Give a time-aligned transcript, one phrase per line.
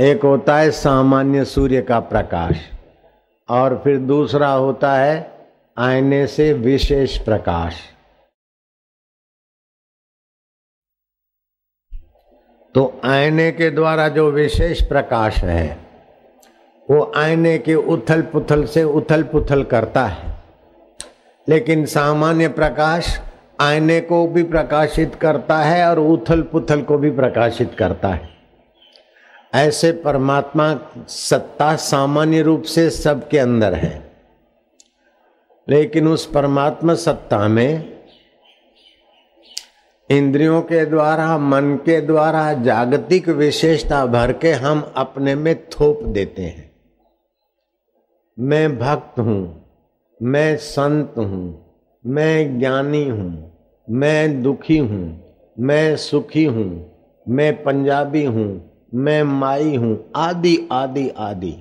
[0.00, 2.56] एक होता है सामान्य सूर्य का प्रकाश,
[3.48, 5.44] और फिर दूसरा होता है
[5.78, 7.80] आईने से विशेष प्रकाश।
[12.74, 15.78] तो आईने के द्वारा जो विशेष प्रकाश है,
[16.90, 20.36] वो आईने के उथल पुथल से उथल पुथल करता है।
[21.48, 23.20] लेकिन सामान्य प्रकाश
[23.60, 28.35] आईने को भी प्रकाशित करता है और उथल पुथल को भी प्रकाशित करता है।
[29.56, 34.12] ऐसे परमात्मा सत्ता सामान्य रूप से सबके अंदर है।
[35.68, 37.96] लेकिन उस परमात्मा सत्ता में
[40.10, 46.42] इंद्रियों के द्वारा, मन के द्वारा, जागतिक विशेषता भर के हम अपने में थोप देते
[46.42, 46.70] हैं।
[48.38, 49.64] मैं भक्त हूँ,
[50.22, 51.74] मैं संत हूँ,
[52.06, 53.52] मैं ज्ञानी हूँ,
[53.90, 56.70] मैं दुखी हूँ, मैं सुखी हूँ,
[57.28, 61.52] मैं पंजाबी हूँ मैं माई हूँ, आदि आदि आदि।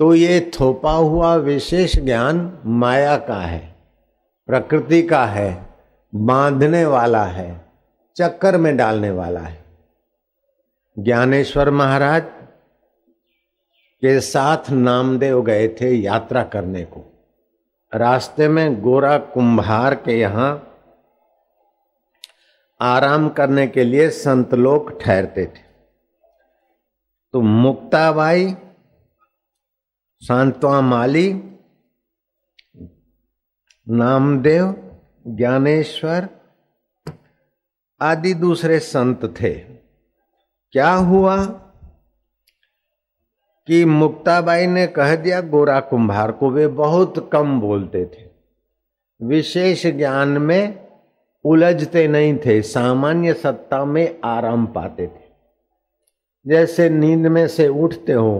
[0.00, 3.74] तो ये थोपा हुआ विशेष ज्ञान माया का है,
[4.48, 5.66] प्रकृति का है,
[6.12, 7.48] बांधने वाला है,
[8.16, 9.62] चक्कर में डालने वाला है।
[10.96, 12.22] ज्ञानेश्वर महाराज
[14.02, 17.04] के साथ नामदेव गए थे यात्रा करने को।
[17.92, 20.50] रास्ते में गोरा कुंभार के यहाँ
[22.80, 25.63] आराम करने के लिए संत लोग ठहरते थे।
[27.34, 28.56] तो मुक्ताबाई,
[30.18, 31.32] सांतवा माली,
[33.88, 34.92] नामदेव,
[35.26, 36.28] ज्ञानेश्वर
[38.00, 39.54] आदि दूसरे संत थे।
[40.72, 41.44] क्या हुआ
[43.66, 48.30] कि मुक्ताबाई ने कह दिया, गोरा कुंभार को वे बहुत कम बोलते थे।
[49.22, 50.88] विशेष ज्ञान में
[51.44, 55.23] उलझते नहीं थे, सामान्य सत्ता में आराम पाते थे।
[56.46, 58.38] जैसे नींद में से उठते हो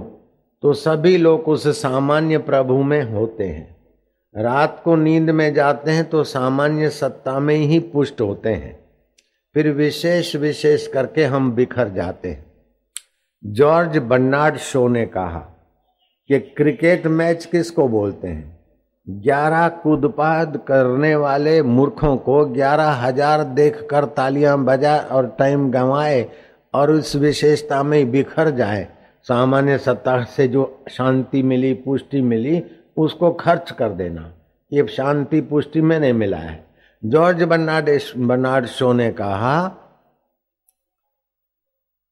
[0.62, 3.74] तो सभी लोग उस सामान्य प्रभु में होते हैं।
[4.34, 8.78] रात को नींद में जाते हैं तो सामान्य सत्ता में ही पुष्ट होते हैं।
[9.54, 12.44] फिर विशेष विशेष करके हम बिखर जाते हैं।
[13.42, 15.40] जॉर्ज बर्नार्ड शो ने कहा
[16.30, 18.52] कि क्रिकेट मैच किसको बोलते हैं?
[19.06, 26.22] ग्यारह कूदपाद करने वाले मूर्खों को ग्यारह हज़ार देख कर तालियाँ बजा और टाइम गंवाए
[26.74, 28.88] और उस विशेषता में बिखर जाए।
[29.22, 32.62] सामान्य सत्ता से जो शांति मिली, पुष्टि मिली,
[32.96, 34.32] उसको खर्च कर देना।
[34.72, 36.66] ये शांति पुष्टि में नहीं मिला है।
[37.04, 39.68] जॉर्ज बर्नार्ड बर्नार्ड शो ने कहा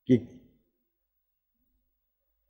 [0.08, 0.16] कि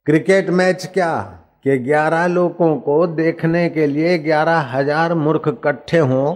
[0.06, 1.38] क्रिकेट मैच क्या?
[1.64, 6.34] कि ग्यारह लोगों को देखने के लिए ग्यारह हज़ार मूर्ख इकट्ठे हों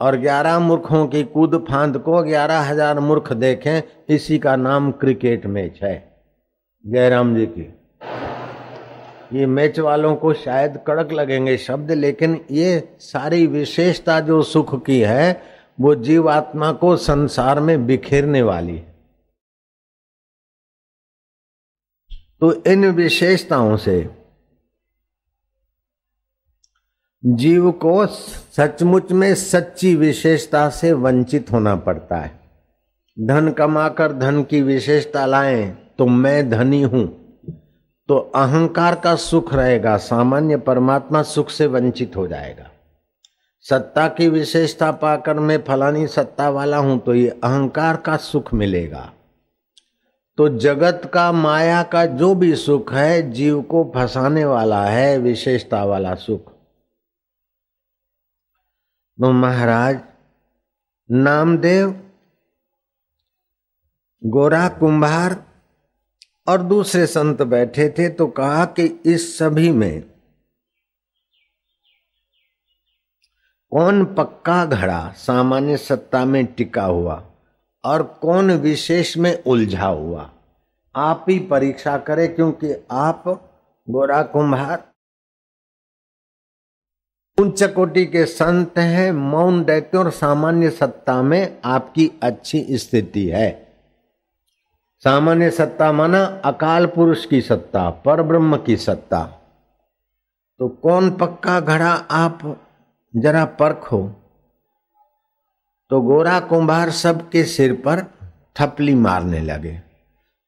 [0.00, 5.46] और ग्यारह मूर्खों की कूद फांद को ग्यारह हज़ार मूर्ख देखें, इसी का नाम क्रिकेट
[5.46, 5.96] मैच है।
[6.84, 7.72] जयराम जी की।
[9.32, 15.00] ये मैच वालों को शायद कड़क लगेंगे शब्द, लेकिन ये सारी विशेषता जो सुख की
[15.00, 15.42] है,
[15.80, 18.92] वो जीवात्मा को संसार में बिखेरने वाली है।
[22.40, 23.98] तो इन विशेषताओं से
[27.24, 32.30] जीव को सचमुच में सच्ची विशेषता से वंचित होना पड़ता है।
[33.16, 35.64] धन कमाकर धन की विशेषता लाए
[35.98, 37.06] तो मैं धनी हूँ।
[38.08, 42.70] तो अहंकार का सुख रहेगा, सामान्य परमात्मा सुख से वंचित हो जाएगा।
[43.66, 49.10] सत्ता की विशेषता पाकर मैं फलानी सत्ता वाला हूँ तो ये अहंकार का सुख मिलेगा।
[50.38, 55.84] तो जगत का, माया का जो भी सुख है, जीव को फंसाने वाला है, विशेषता
[55.84, 56.53] वाला सुख।
[59.18, 60.00] महाराज
[61.10, 61.90] नामदेव,
[64.22, 65.44] गोरा कुंभार
[66.48, 70.02] और दूसरे संत बैठे थे तो कहा कि इस सभी में
[73.72, 77.30] कौन पक्का घड़ा सामान्य सत्ता में टिका हुआ
[77.84, 80.30] और कौन विशेष में उलझा हुआ?
[80.96, 83.24] आप ही परीक्षा करें क्योंकि आप
[83.90, 84.93] गोरा कुंभार
[87.40, 93.76] उच्च कोटि के संत हैं, मौन दैत्य और सामान्य सत्ता में आपकी अच्छी स्थिति है।
[95.04, 99.24] सामान्य सत्ता माना अकाल पुरुष की सत्ता, पर ब्रह्म की सत्ता।
[100.58, 102.60] तो कौन पक्का घड़ा आप?
[103.16, 104.10] जरा परखो
[105.90, 108.04] तो गोरा कुंभार सबके सिर पर
[108.60, 109.80] थपली मारने लगे।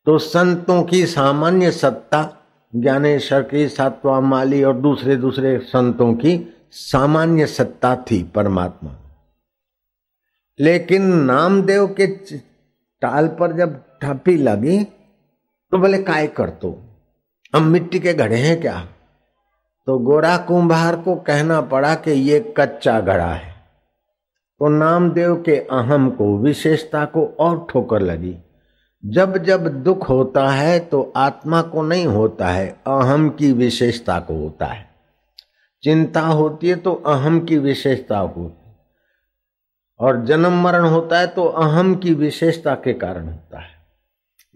[0.07, 2.37] तो संतों की सामान्य सत्ता,
[2.77, 8.91] ज्ञानेश्वर की, सातवा माली और दूसरे दूसरे संतों की सामान्य सत्ता थी परमात्मा।
[10.59, 12.07] लेकिन नामदेव के
[13.03, 14.85] टाल पर जब ठपी लगी
[15.73, 16.79] तो बोले, काय कर तो
[17.55, 18.81] हम मिट्टी के घड़े हैं क्या?
[19.87, 23.55] तो गोरा कुंभार को कहना पड़ा कि ये कच्चा घड़ा है।
[24.61, 28.37] तो नामदेव के अहम को, विशेषता को और ठोकर लगी।
[29.05, 34.35] जब जब दुख होता है तो आत्मा को नहीं होता है, अहम की विशेषता को
[34.35, 34.86] होता है।
[35.87, 38.77] चिंता होती है तो अहम की विशेषता होती
[40.01, 43.77] और जन्म मरण होता है तो अहम की विशेषता के कारण होता है।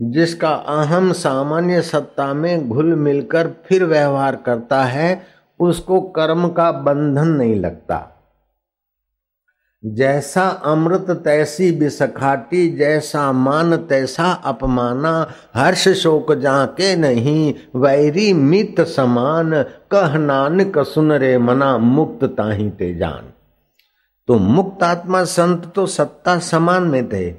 [0.01, 5.23] जिसका अहम सामान्य सत्ता में घुल मिलकर फिर व्यवहार करता है,
[5.61, 8.20] उसको कर्म का बंधन नहीं लगता।
[9.85, 15.13] जैसा अमृत तैसी बिसखाटी, जैसा मान तैसा अपमाना,
[15.55, 22.95] हर्ष शोक जाके नहीं, वैरी मित समान, कह नानक सुन रे मना, मुक्त ताही ते
[22.95, 23.33] जान।
[24.29, 27.31] तो मुक्त आत्मा संत तो सत्ता समान में थे,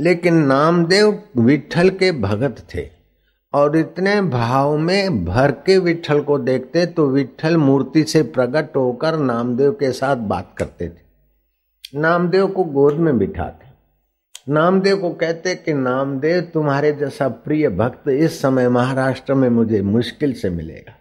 [0.00, 2.88] लेकिन नामदेव विठल के भगत थे।
[3.54, 9.16] और इतने भाव में भर के विठल को देखते तो विठल मूर्ति से प्रकट होकर
[9.16, 11.05] नामदेव के साथ बात करते थे।
[11.94, 13.66] नामदेव को गोद में बिठाते।
[14.52, 20.32] नामदेव को कहते कि, नामदेव, तुम्हारे जैसा प्रिय भक्त इस समय महाराष्ट्र में मुझे मुश्किल
[20.32, 20.92] से मिलेगा।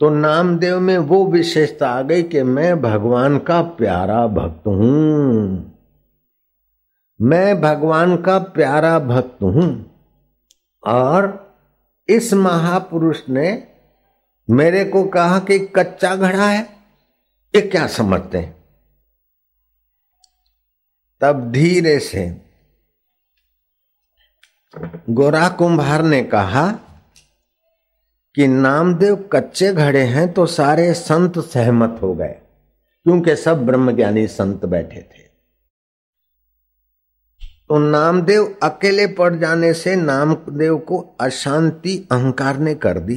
[0.00, 5.74] तो नामदेव में वो विशेषता आ गई कि मैं भगवान का प्यारा भक्त हूँ।
[7.22, 9.90] मैं भगवान का प्यारा भक्त हूँ।
[10.86, 11.48] और
[12.08, 13.68] इस महापुरुष ने
[14.50, 16.62] मेरे को कहा कि कच्चा घड़ा है,
[17.54, 18.57] ये क्या समझते हैं?
[21.22, 22.26] तब धीरे से
[25.10, 26.70] गोरा कुंभार ने कहा
[28.34, 32.36] कि नामदेव कच्चे घड़े हैं तो सारे संत सहमत हो गए,
[33.06, 35.26] क्योंकि सब ब्रह्मज्ञानी संत बैठे थे।
[37.70, 43.16] तो नामदेव अकेले पड़ जाने से नामदेव को अशांति अहंकार ने कर दी।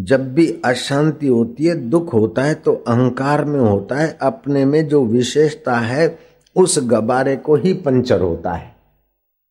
[0.00, 4.88] जब भी अशांति होती है, दुख होता है तो अहंकार में होता है, अपने में
[4.88, 6.18] जो विशेषता है,
[6.56, 8.74] उस गबारे को ही पंचर होता है।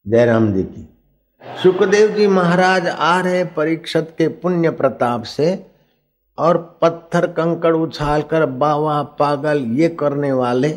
[0.07, 0.88] जयराम जी की।
[1.63, 5.66] सुखदेव जी महाराज आ रहे परीक्षत के पुण्य प्रताप से
[6.38, 10.69] और पत्थर कंकड़ उछाल कर बावा पागल ये करने वाले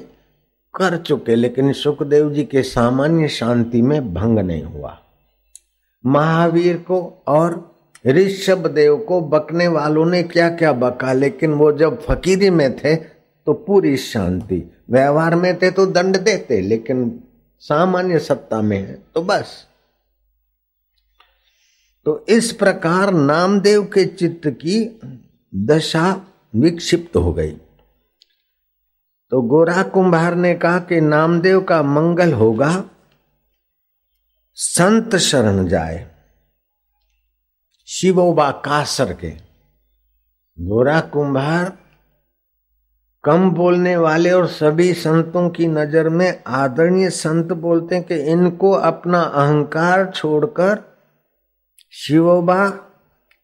[0.75, 4.99] कर चुके, लेकिन सुखदेव जी के सामान्य शांति में भंग नहीं हुआ।
[6.07, 7.72] महावीर को और
[8.05, 12.95] ऋषभ देव को बकने वालों ने क्या क्या बका, लेकिन वो जब फकीरी में थे
[12.97, 17.21] तो पूरी शांति। व्यवहार में थे तो दंड देते, लेकिन
[17.63, 19.55] सामान्य सत्ता में है तो बस।
[22.07, 25.01] तो इस प्रकार नामदेव के चित्त की
[25.53, 26.21] दशा
[26.55, 27.53] विक्षिप्त हो गई।
[29.33, 32.85] तो गोरा कुंभार ने कहा कि नामदेव का मंगल होगा,
[34.55, 36.12] संत शरण जाए।
[37.93, 39.31] शिवोबा कासर के।
[40.59, 41.73] गोरा कुंभार,
[43.25, 48.71] कम बोलने वाले और सभी संतों की नज़र में आदरणीय संत बोलते हैं कि इनको
[48.71, 50.79] अपना अहंकार छोड़कर
[51.91, 52.69] शिवोबा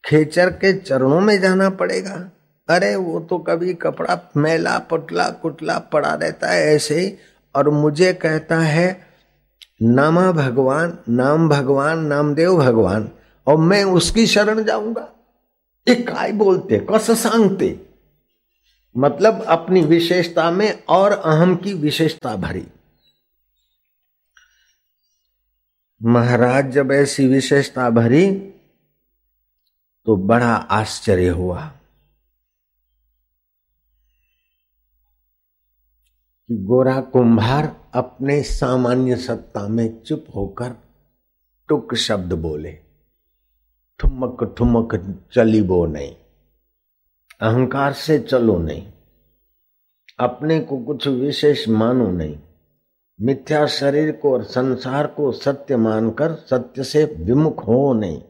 [0.04, 2.30] खेचर के चरणों में जाना पड़ेगा।
[2.68, 7.14] अरे, वो तो कभी कपड़ा मैला पटला कुटला पड़ा रहता है ऐसे ही,
[7.56, 9.00] और मुझे कहता है,
[9.82, 13.10] नामा भगवान, नाम भगवान, नामदेव भगवान।
[13.48, 15.12] और मैं उसकी शरण जाऊँगा।
[15.88, 17.86] ये काय बोलते, कस सांगते?
[18.96, 22.66] मतलब अपनी विशेषता में और अहम की विशेषता भरी।
[26.00, 28.30] महाराज जब ऐसी विशेषता भरी
[30.06, 31.64] तो बड़ा आश्चर्य हुआ
[36.48, 40.74] कि गोरा कुंभार अपने सामान्य सत्ता में चुप होकर
[41.68, 42.87] टुक शब्द बोले।
[43.98, 46.14] ठुमक ठुमक चली बो नहीं।
[47.40, 48.92] अहंकार से चलो नहीं।
[50.20, 52.38] अपने को कुछ विशेष मानो नहीं।
[53.20, 58.22] मिथ्या शरीर को और संसार को सत्य मानकर सत्य से विमुख हो नहीं।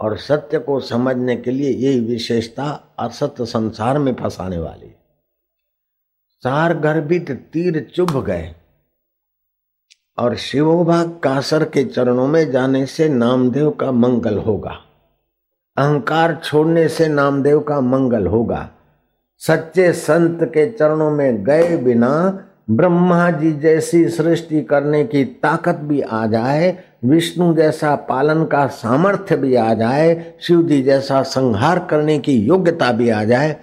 [0.00, 4.92] और सत्य को समझने के लिए यही विशेषता असत्य संसार में फंसाने वाली।
[6.44, 8.54] सार गर्भित तीर चुभ गए।
[10.18, 14.76] और शिवोभा कासर के चरणों में जाने से नामदेव का मंगल होगा।
[15.76, 18.70] अहंकार छोड़ने से नामदेव का मंगल होगा।
[19.38, 22.40] सच्चे संत के चरणों में गए बिना
[22.70, 29.36] ब्रह्मा जी जैसी सृष्टि करने की ताकत भी आ जाए, विष्णु जैसा पालन का सामर्थ्य
[29.36, 33.56] भी आ जाए, शिव जी जैसा संहार करने की योग्यता भी आ जाए,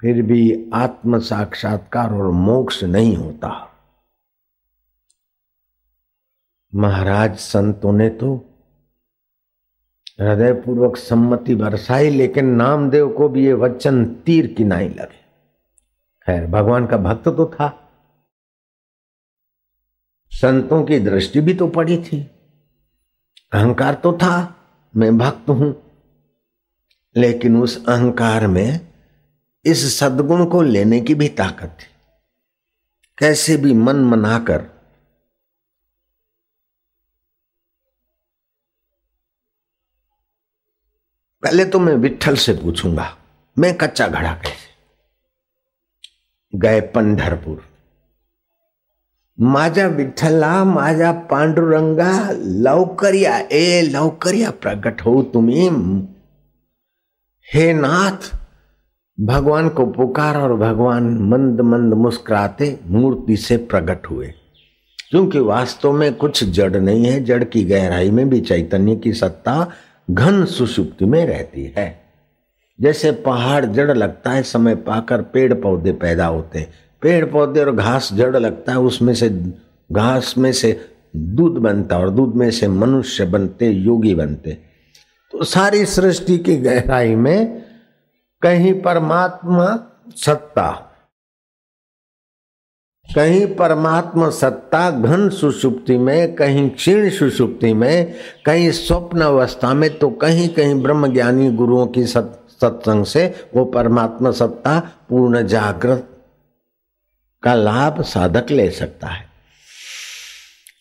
[0.00, 3.65] फिर भी आत्म साक्षात्कार और मोक्ष नहीं होता।
[6.76, 8.36] महाराज संतों ने तो
[10.20, 15.26] हृदय पूर्वक सम्मति बरसाई, लेकिन नामदेव को भी ये वचन तीर की नहीं लगे।
[16.26, 17.90] खैर, भगवान का भक्त तो था।
[20.30, 22.30] संतों की दृष्टि भी तो पड़ी थी।
[23.52, 24.56] अहंकार तो था,
[24.96, 25.82] मैं भक्त हूँ।
[27.16, 28.92] लेकिन उस अहंकार में
[29.64, 31.86] इस सदगुण को लेने की भी ताकत थी।
[33.18, 34.75] कैसे भी मन मनाकर
[41.46, 43.06] पहले तो मैं विठल से पूछूँगा,
[43.56, 44.70] मैं कच्चा घड़ा कैसे?
[46.54, 47.60] गए पंढरपुर।
[49.38, 55.68] माझा विठ्ठला माझा पांडुरंगा लवकरिया ए लवकरिया प्रकट हो तुम्ही।
[57.48, 58.30] हे नाथ,
[59.18, 64.34] भगवान को पुकार और भगवान मंद मंद मुस्कुराते मूर्ति से प्रकट हुए।
[65.10, 69.72] क्योंकि वास्तव में कुछ जड़ नहीं है, जड़ की गहराई में भी चैतन्य की सत्ता
[70.10, 72.00] घन सुषुप्ति में रहती है।
[72.80, 77.76] जैसे पहाड़ जड़ लगता है, समय पाकर पेड़ पौधे पैदा होते हैं। पेड़ पौधे और
[77.76, 79.30] घास जड़ लगता है, उसमें से
[79.92, 80.80] घास में से
[81.16, 84.58] दूध बनता और दूध में से मनुष्य बनते, योगी बनते।
[85.32, 87.62] तो सारी सृष्टि की गहराई में
[88.42, 90.92] कहीं परमात्मा सत्ता
[93.14, 98.14] कहीं परमात्मा सत्ता, घन सुषुप्ति में, कहीं क्षीण सुषुप्ति में,
[98.46, 104.30] कहीं स्वप्न अवस्था में तो कहीं कहीं ब्रह्म ज्ञानी गुरुओं की सत्संग से वो परमात्मा
[104.30, 106.08] सत्ता पूर्ण जागृत
[107.42, 109.24] का लाभ साधक ले सकता है।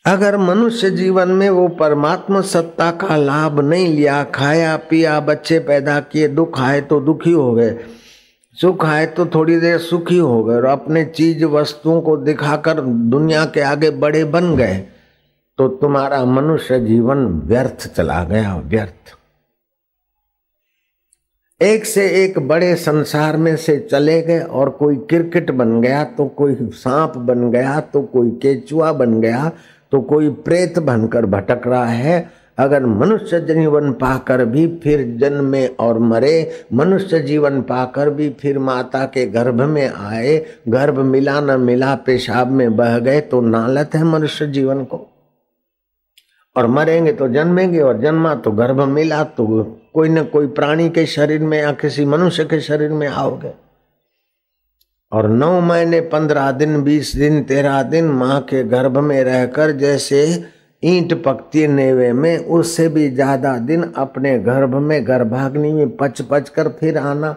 [0.05, 5.99] अगर मनुष्य जीवन में वो परमात्मा सत्ता का लाभ नहीं लिया, खाया, पिया, बच्चे पैदा
[5.99, 7.77] किए, दुख आए तो दुखी हो गए।
[8.61, 13.45] सुख आए तो थोड़ी देर सुखी हो गए और अपने चीज़ वस्तुओं को दिखाकर दुनिया
[13.45, 14.75] के आगे बड़े बन गए
[15.57, 19.17] तो तुम्हारा मनुष्य जीवन व्यर्थ चला गया, व्यर्थ।
[21.61, 26.25] एक से एक बड़े संसार में से चले गए और कोई क्रिकेट बन गया तो
[26.27, 29.51] कोई सांप बन गया तो कोई केचुआ बन गया
[29.91, 35.99] तो कोई प्रेत बनकर भटक रहा है अगर मनुष्य जीवन पाकर भी फिर जन्मे और
[35.99, 41.95] मरे, मनुष्य जीवन पाकर भी फिर माता के गर्भ में आए, गर्भ मिला न मिला,
[41.95, 45.05] पेशाब में बह गए तो नालत है मनुष्य जीवन को।
[46.55, 51.05] और मरेंगे तो जन्मेंगे, और जन्मा तो गर्भ मिला तो कोई न कोई प्राणी के
[51.05, 53.53] शरीर में या किसी मनुष्य के शरीर में आओगे।
[55.11, 60.54] और नौ महीने, पंद्रह दिन, बीस दिन, तेरह दिन माँ के गर्भ में रहकर जैसे
[60.85, 66.49] ईंट पकती नेवे में, उससे भी ज़्यादा दिन अपने गर्भ में गर्भाग्नि में पच पच
[66.49, 67.35] कर फिर आना।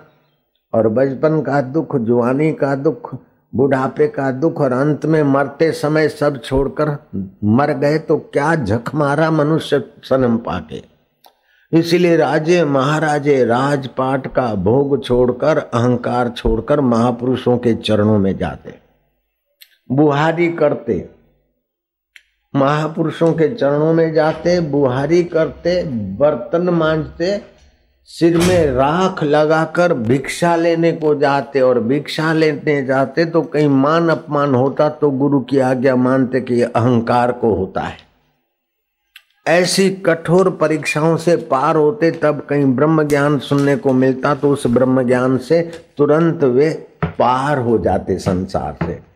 [0.72, 3.14] और बचपन का दुख जुआनी का दुख,
[3.52, 6.96] बुढ़ापे का दुख और अंत में मरते समय सब छोड़कर
[7.46, 10.82] मर गए तो क्या झक मारा मनुष्य सनम पाके।
[11.72, 18.74] इसीलिए राजे, महाराजे, राजपाट का भोग छोड़कर, अहंकार छोड़कर महापुरुषों के चरणों में जाते।
[19.90, 20.98] बुहारी करते।
[22.54, 25.82] महापुरुषों के चरणों में जाते, बुहारी करते,
[26.18, 27.40] बर्तन मांझते
[28.10, 34.08] सिर में राख लगाकर भिक्षा लेने को जाते और भिक्षा लेने जाते तो कहीं मान
[34.08, 37.96] अपमान होता तो गुरु की आज्ञा मानते कि अहंकार को होता है।
[39.48, 44.66] ऐसी कठोर परीक्षाओं से पार होते तब कहीं ब्रह्म ज्ञान सुनने को मिलता तो उस
[44.66, 45.60] ब्रह्म ज्ञान से
[45.96, 46.70] तुरंत वे
[47.04, 49.07] पार हो जाते संसार से।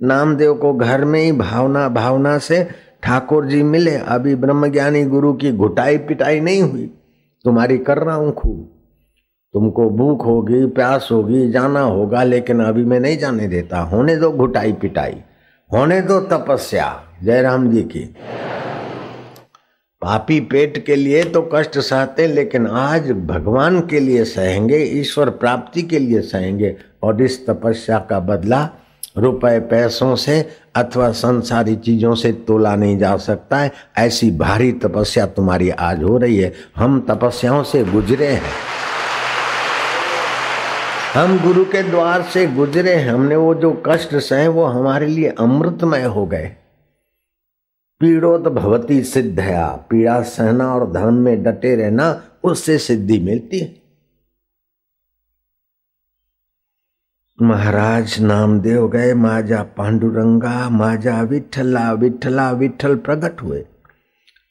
[0.00, 2.62] नामदेव को घर में ही भावना भावना से
[3.02, 6.90] ठाकुर जी मिले। अभी ब्रह्मज्ञानी गुरु की घुटाई पिटाई नहीं हुई।
[7.44, 8.74] तुम्हारी कर रहा हूँ खूब
[9.54, 14.30] तुमको भूख होगी, प्यास होगी, जाना होगा, लेकिन अभी मैं नहीं जाने देता। होने दो
[14.30, 15.14] घुटाई पिटाई,
[15.70, 18.04] होने दो तपस्या। जयराम जी की।
[20.02, 25.82] पापी पेट के लिए तो कष्ट सहते, लेकिन आज भगवान के लिए सहेंगे, ईश्वर प्राप्ति
[25.82, 28.68] के लिए सहेंगे, और इस तपस्या का बदला
[29.18, 35.26] रुपए पैसों से अथवा संसारी चीज़ों से तोला नहीं जा सकता है। ऐसी भारी तपस्या
[35.26, 38.42] तुम्हारी आज हो रही है। हम तपस्याओं से गुजरे हैं।
[41.14, 45.28] हम गुरु के द्वार से गुजरे हैं। हमने वो जो कष्ट सहे वो हमारे लिए
[45.28, 46.52] अमृतमय हो गए।
[48.00, 53.77] पीड़ोत भवती सिद्धया पीड़ा सहना और धर्म में डटे रहना, उससे सिद्धि मिलती है।
[57.42, 63.64] महाराज नामदेव गए, माजा पांडुरंगा, माजा विठला विठला विठल प्रकट हुए।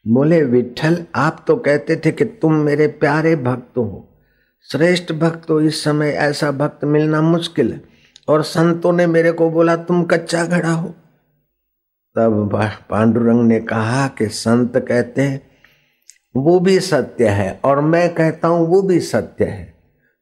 [0.07, 4.09] बोले, विठल, आप तो कहते थे कि तुम मेरे प्यारे भक्त हो।
[4.63, 7.81] श्रेष्ठ भक्त हो इस समय ऐसा भक्त मिलना मुश्किल है,
[8.27, 10.89] और संतों ने मेरे को बोला, तुम कच्चा घड़ा हो।
[12.15, 15.41] तब पांडुरंग ने कहा कि संत कहते हैं,
[16.35, 19.76] वो भी सत्य है, और मैं कहता हूँ, वो भी सत्य है।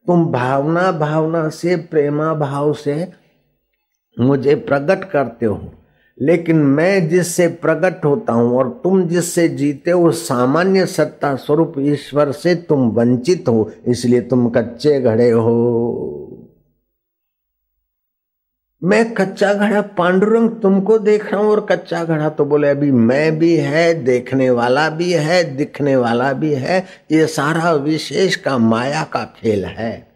[0.08, 3.12] तुम भावना भावना से, प्रेमा भाव से
[4.20, 5.72] मुझे प्रकट करते हो।
[6.22, 12.32] लेकिन मैं जिससे प्रकट होता हूँ और तुम जिससे जीते हो, सामान्य सत्ता स्वरूप ईश्वर
[12.32, 16.25] से तुम वंचित हो, इसलिए तुम कच्चे घड़े हो।
[18.84, 23.40] मैं कच्चा घड़ा पांडुरंग तुमको देख रहा हूँ और कच्चा घड़ा तो बोले, अभी मैं
[23.40, 29.04] भी है, देखने वाला भी है, दिखने वाला भी है, ये सारा विशेष का माया
[29.04, 30.08] का खेल है।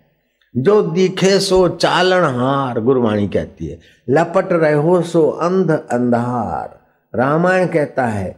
[0.58, 6.80] जो दिखे सो चालन हार। गुरवाणी कहती है, लपट रहो सो अंध अंधार।
[7.16, 8.36] रामायण कहता है,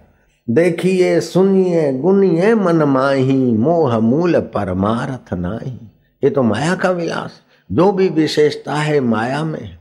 [0.50, 5.78] देखिए, सुनिए, गुनिए, मन माही, मोह मूल परमारथ नाही।
[6.24, 9.81] ये तो माया का विलास, जो भी विशेषता है माया में।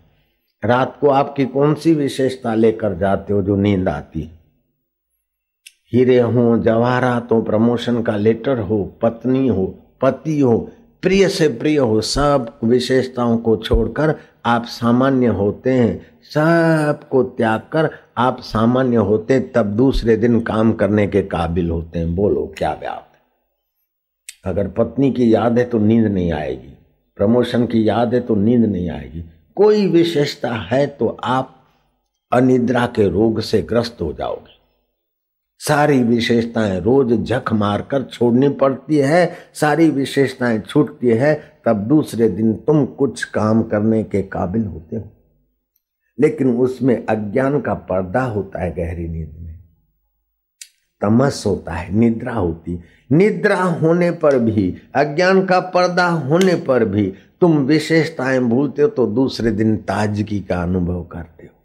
[0.64, 4.30] रात को आपकी कौन सी विशेषता लेकर जाते हो जो नींद आती?
[5.92, 9.66] हीरे हो जवाहरात हो प्रमोशन का लेटर हो, पत्नी हो,
[10.00, 10.58] पति हो,
[11.02, 14.14] प्रिय से प्रिय हो, सब विशेषताओं को छोड़कर
[14.46, 21.06] आप सामान्य होते हैं। सबको त्याग कर आप सामान्य होते तब दूसरे दिन काम करने
[21.06, 23.06] के काबिल होते हैं। बोलो, क्या बात
[24.44, 26.76] अगर पत्नी की याद है तो नींद नहीं आएगी।
[27.16, 29.24] प्रमोशन की याद है तो नींद नहीं आएगी।
[29.56, 31.56] कोई विशेषता है तो आप
[32.32, 34.60] अनिद्रा के रोग से ग्रस्त हो जाओगे।
[35.58, 42.54] सारी विशेषताएँ रोज झक मारकर छोड़नी पड़ती है, सारी विशेषताएँ छूटती है, तब दूसरे दिन
[42.54, 45.10] तुम कुछ काम करने के काबिल होते हो।
[46.20, 49.39] लेकिन उसमें अज्ञान का पर्दा होता है गहरी नींद।
[51.00, 52.78] तमस होता है, निद्रा होती
[53.10, 57.06] निद्रा होने पर भी, अज्ञान का पर्दा होने पर भी
[57.40, 61.58] तुम विशेषताएँ भूलते हो तो दूसरे दिन ताजगी का अनुभव करते हो।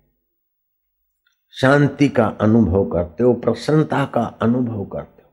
[1.53, 5.29] शांति का अनुभव करते हो, प्रसन्नता का अनुभव करते हो।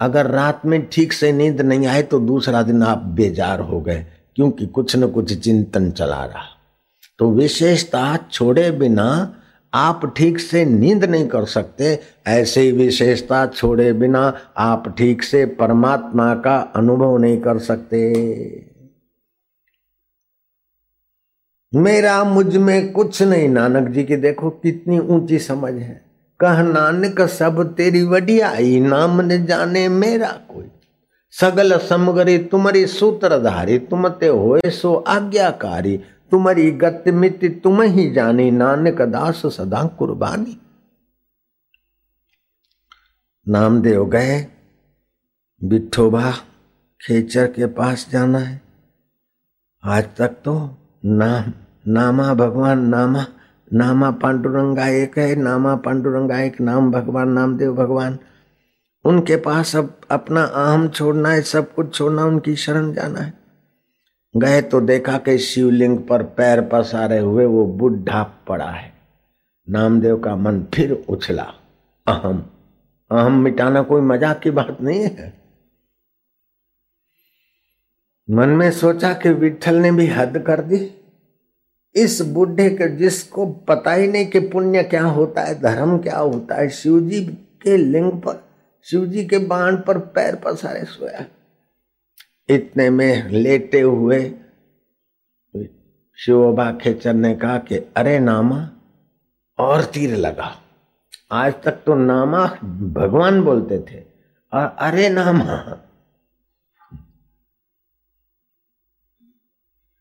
[0.00, 4.06] अगर रात में ठीक से नींद नहीं आए तो दूसरा दिन आप बेजार हो गए,
[4.36, 6.44] क्योंकि कुछ न कुछ चिंतन चला रहा।
[7.18, 9.34] तो विशेषता छोड़े बिना
[9.76, 16.34] आप ठीक से नींद नहीं कर सकते, ऐसे विशेषता छोड़े बिना आप ठीक से परमात्मा
[16.34, 18.12] का अनुभव नहीं कर सकते।
[21.72, 26.04] मेरा मुझमें कुछ नहीं, नानक जी की देखो कितनी ऊँची समझ है।
[26.40, 30.64] कह, नानक, सब तेरी वडियाई नाम ने जाने मेरा कोई।
[31.34, 38.50] सगल समगरी तुम्हारी सूत्रधारी, तुम ते होए सो आज्ञाकारी। तुम्हारी गति मिति तुम ही जानी,
[38.50, 40.60] नानक दास सदा कुर्बानी।
[43.48, 44.46] नामदेव गए
[45.64, 46.32] बिठोबा
[47.00, 48.62] खेचर के पास जाना है।
[49.84, 51.52] आज तक तो नाम,
[51.86, 53.26] नामा भगवान, नामा
[53.72, 58.18] नामा पांडुरंगा एक है, नामा पांडुरंगा एक नाम भगवान, नामदेव भगवान।
[59.04, 63.45] उनके पास अब अपना आम छोड़ना है, सब कुछ छोड़ना, उनकी शरण जाना है।
[64.36, 68.92] गए तो देखा कि शिवलिंग पर पैर पसारे हुए वो बुढ़ा पड़ा है।
[69.68, 71.46] नामदेव का मन फिर उछला।
[72.06, 72.44] अहम
[73.10, 75.32] अहम मिटाना कोई मज़ाक की बात नहीं है।
[78.28, 80.78] मन में सोचा कि विठल ने भी हद कर दी।
[81.94, 86.54] इस बुढ़े के जिसको पता ही नहीं कि पुण्य क्या होता है, धर्म क्या होता
[86.54, 87.24] है शिव जी
[87.62, 88.42] के लिंग पर,
[88.86, 91.24] शिवजी के बाण पर पैर पसारे सोया।
[92.48, 94.34] इतने में लेटे हुए
[96.18, 98.70] शिवोबा खेचर ने कहा कि, अरे नामा,
[99.58, 100.62] और तीर लगा।
[101.32, 102.46] आज तक तो नामा
[102.92, 104.04] भगवान बोलते थे।
[104.52, 105.56] और अरे नामा,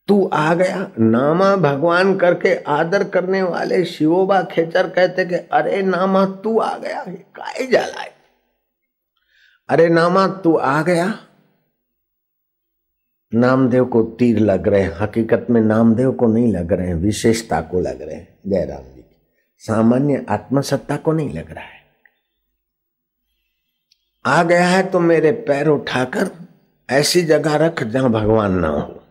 [0.08, 6.26] तू आ गया। नामा भगवान करके आदर करने वाले शिवोबा खेचर कहते कि, अरे नामा,
[6.26, 8.14] तू आ गया। काय जलाए
[9.70, 11.25] अरे नामा, तू आ गया।
[13.36, 17.62] नामदेव को तीर लग रहे हैं, हकीकत में नामदेव को नहीं लग रहे हैं, विशेषता
[17.62, 19.16] को लग रहे हैं, जयराम जी। की
[19.58, 21.76] सामान्य आत्मसत्ता को नहीं लग रहा है।
[24.26, 26.32] आ गया है तो मेरे पैर उठाकर
[26.90, 29.04] ऐसी जगह रख जहाँ भगवान ना हो।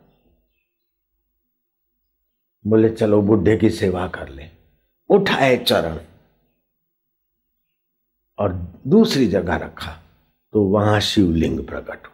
[2.67, 4.45] बोले, चलो बुढ़े की सेवा कर ले।
[5.11, 5.99] उठाए चरण
[8.39, 8.53] और
[8.87, 9.93] दूसरी जगह रखा
[10.53, 12.14] तो वहाँ शिवलिंग प्रकट हुआ।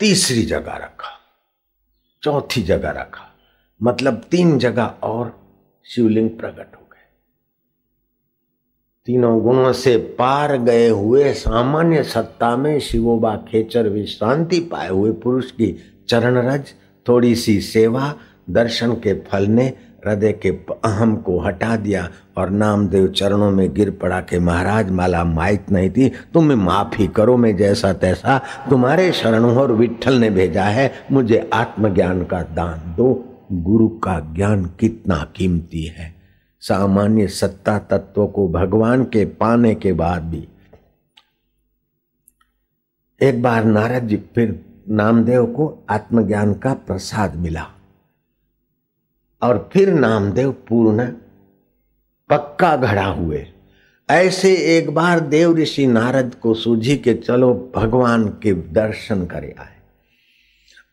[0.00, 1.10] तीसरी जगह रखा,
[2.22, 3.30] चौथी जगह रखा
[3.80, 5.32] मतलब तीन जगह और
[5.86, 7.04] शिवलिंग प्रकट हो गए।
[9.06, 15.50] तीनों गुणों से पार गए हुए सामान्य सत्ता में शिवोबा खेचर विश्रांति पाए हुए पुरुष
[15.50, 15.74] की
[16.08, 16.72] चरण रज
[17.06, 18.14] थोड़ी सी सेवा,
[18.50, 19.72] दर्शन के फल ने
[20.06, 20.50] हृदय के
[20.84, 25.90] अहम को हटा दिया और नामदेव चरणों में गिर पड़ा के महाराज, माला माइत नहीं
[25.90, 31.50] थी। तुम माफ़ी करो, मैं जैसा तैसा तुम्हारे शरणों और विठल ने भेजा है। मुझे
[31.52, 36.14] आत्मज्ञान का दान दो। गुरु का ज्ञान कितना कीमती है।
[36.60, 40.48] सामान्य सत्ता तत्व को भगवान के पाने के बाद भी।
[43.22, 47.66] एक बार नारद जी, फिर नामदेव को आत्मज्ञान का प्रसाद मिला।
[49.46, 51.06] और फिर नामदेव पूर्ण
[52.30, 53.46] पक्का घड़ा हुए।
[54.10, 59.74] ऐसे एक बार देव ऋषि नारद को सूझी के चलो भगवान के दर्शन करे आए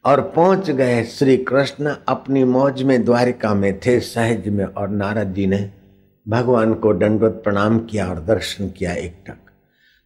[0.06, 5.34] और पहुँच गए श्री कृष्ण अपनी मौज में द्वारिका में थे सहज में और नारद
[5.34, 5.72] जी ने
[6.28, 9.38] भगवान को दंडवत प्रणाम किया और दर्शन किया एक टक।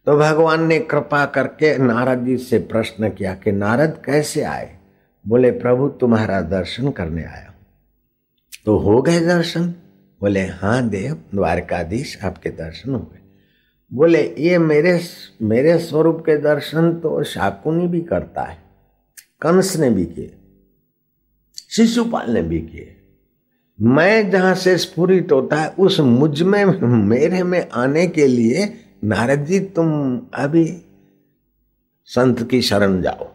[0.06, 4.78] तो भगवान ने कृपा करके नारद जी से प्रश्न किया कि नारद कैसे आए?
[5.26, 7.47] बोले, प्रभु, तुम्हारा दर्शन करने आया
[8.68, 9.62] तो हो गए दर्शन।
[10.20, 13.20] बोले हाँ देव, द्वारकाधीश आपके दर्शन हो गए।
[13.90, 15.00] बोले, ये मेरे
[15.42, 18.58] मेरे स्वरूप के दर्शन तो शाकुनी भी करता है,
[19.42, 20.34] कंस ने भी किए,
[21.70, 22.94] शिशुपाल ने भी किए।
[23.78, 28.68] मैं जहाँ से स्फुरित होता है, उस मुझमें, मेरे में आने के लिए
[29.04, 30.66] नारद जी, तुम अभी
[32.08, 33.32] संत की शरण जाओ।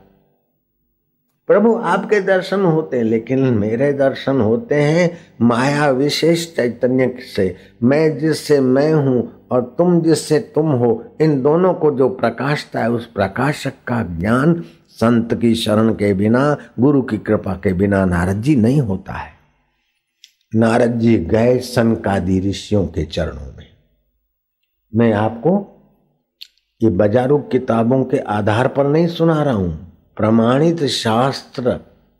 [1.47, 8.19] प्रभु आपके दर्शन होते हैं, लेकिन मेरे दर्शन होते हैं माया विशेष चैतन्य से। मैं
[8.19, 13.06] जिससे मैं हूँ और तुम जिससे तुम हो, इन दोनों को जो प्रकाशता है, उस
[13.06, 18.56] प्रकाशक का ज्ञान संत की शरण के बिना, गुरु की कृपा के बिना नारद जी
[18.56, 19.34] नहीं होता है।
[20.56, 23.67] नारद जी गए सनकादि ऋषियों के चरणों में।
[24.95, 25.69] मैं आपको
[26.84, 31.80] ये बाजारू किताबों के आधार पर नहीं सुना रहा हूँ। प्रमाणित शास्त्र,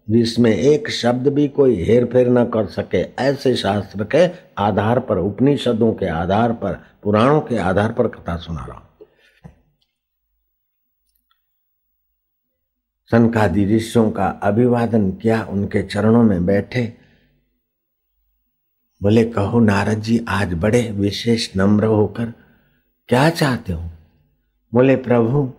[0.10, 5.18] जिसमें एक शब्द भी कोई हेर फेर न कर सके, ऐसे शास्त्र के आधार पर,
[5.18, 9.08] उपनिषदों के आधार पर, पुराणों के आधार पर कथा सुना रहा हूँ।
[13.12, 16.98] सनकादि ऋषियों का अभिवादन किया, उनके चरणों में बैठे।
[19.04, 22.34] बोले, कहो नारद जी, आज बड़े विशेष नम्र होकर
[23.08, 23.90] क्या चाहते हो?
[24.74, 25.54] बोले, प्रभु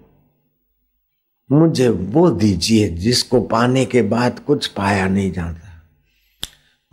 [1.53, 5.83] मुझे वो दीजिए जिसको पाने के बाद कुछ पाया नहीं जाता।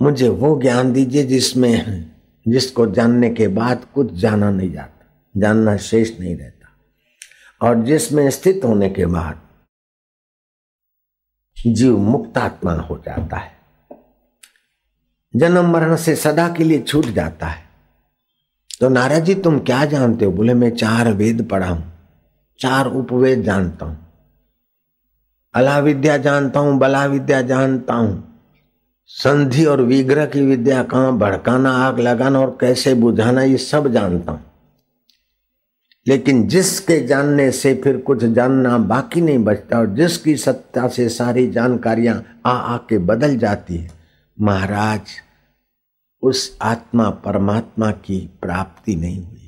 [0.01, 2.11] मुझे वो ज्ञान दीजिए जिसमें
[2.45, 8.61] जिसको जानने के बाद कुछ जाना नहीं जाता, जानना शेष नहीं रहता। और जिसमें स्थित
[8.63, 9.41] होने के बाद
[11.67, 13.51] जीव मुक्तात्मा हो जाता है।
[15.35, 17.63] जन्म मरण से सदा के लिए छूट जाता है।
[18.79, 20.31] तो नाराज़, तुम क्या जानते हो?
[20.31, 21.91] बोले, मैं चार वेद पढ़ा हूँ,
[22.59, 24.10] चार उपवेद जानता हूँ।
[25.53, 28.27] अला विद्या जानता हूँ बला विद्या जानता हूँ।
[29.07, 34.31] संधि और विग्रह की विद्या कहाँ, भड़काना, आग लगाना और कैसे बुझाना, ये सब जानता
[34.31, 34.45] हूँ।
[36.07, 41.47] लेकिन जिसके जानने से फिर कुछ जानना बाकी नहीं बचता और जिसकी सत्ता से सारी
[41.51, 43.89] जानकारियाँ आ आके बदल जाती है,
[44.41, 45.01] महाराज,
[46.23, 49.40] उस आत्मा परमात्मा की प्राप्ति नहीं हुई।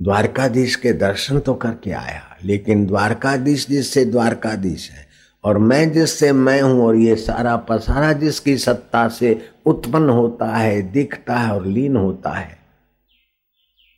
[0.00, 5.06] द्वारकाधीश के दर्शन तो करके आया, लेकिन द्वारकाधीश जिससे द्वारकाधीश है,
[5.44, 10.82] और मैं जिससे मैं हूँ, और ये सारा पसारा जिसकी सत्ता से उत्पन्न होता है,
[10.82, 12.58] दिखता है और लीन होता है,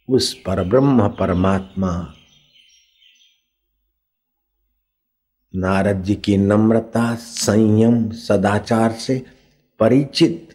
[0.09, 1.91] उस पर ब्रह्म परमात्मा।
[5.55, 9.23] नारद जी की नम्रता संयम सदाचार से
[9.81, 10.55] परिचित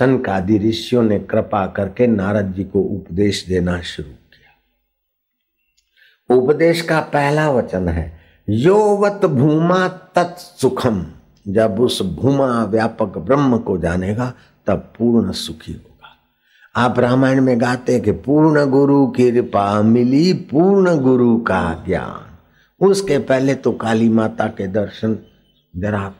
[0.00, 4.50] सनकादि ऋषियों ने कृपा करके नारद जी को उपदेश देना शुरू किया।
[6.36, 11.06] उपदेश का पहला वचन है, योवत भूमा तत्सुखम
[11.48, 14.32] जब उस भूमा व्यापक ब्रह्म को जानेगा,
[14.66, 16.16] तब पूर्ण सुखी होगा।
[16.76, 22.26] आप रामायण में गाते कि पूर्ण गुरु कृपा मिली, पूर्ण गुरु का ज्ञान।
[22.86, 25.18] उसके पहले तो काली माता के दर्शन
[25.76, 26.14] जरा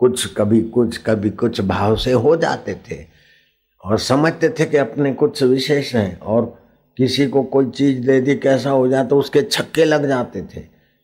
[0.00, 2.96] कुछ कभी कुछ कभी कुछ भाव से हो जाते थे
[3.84, 6.44] और समझते थे कि अपने कुछ विशेष हैं और
[6.98, 10.62] किसी को कोई चीज़ दे दी कैसा हो जाता तो उसके छक्के लग जाते थे।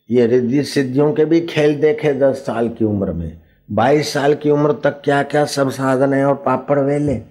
[0.09, 4.49] ये रिद्धि सिद्धियों के भी खेल देखे दस साल की उम्र में। बाईस साल की
[4.49, 7.21] उम्र तक क्या क्या सब साधन है और पापड़ वेले।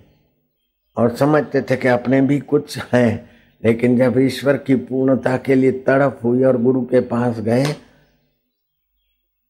[0.96, 3.30] और समझते थे कि अपने भी कुछ हैं,
[3.64, 7.64] लेकिन जब ईश्वर की पूर्णता के लिए तड़प हुई और गुरु के पास गए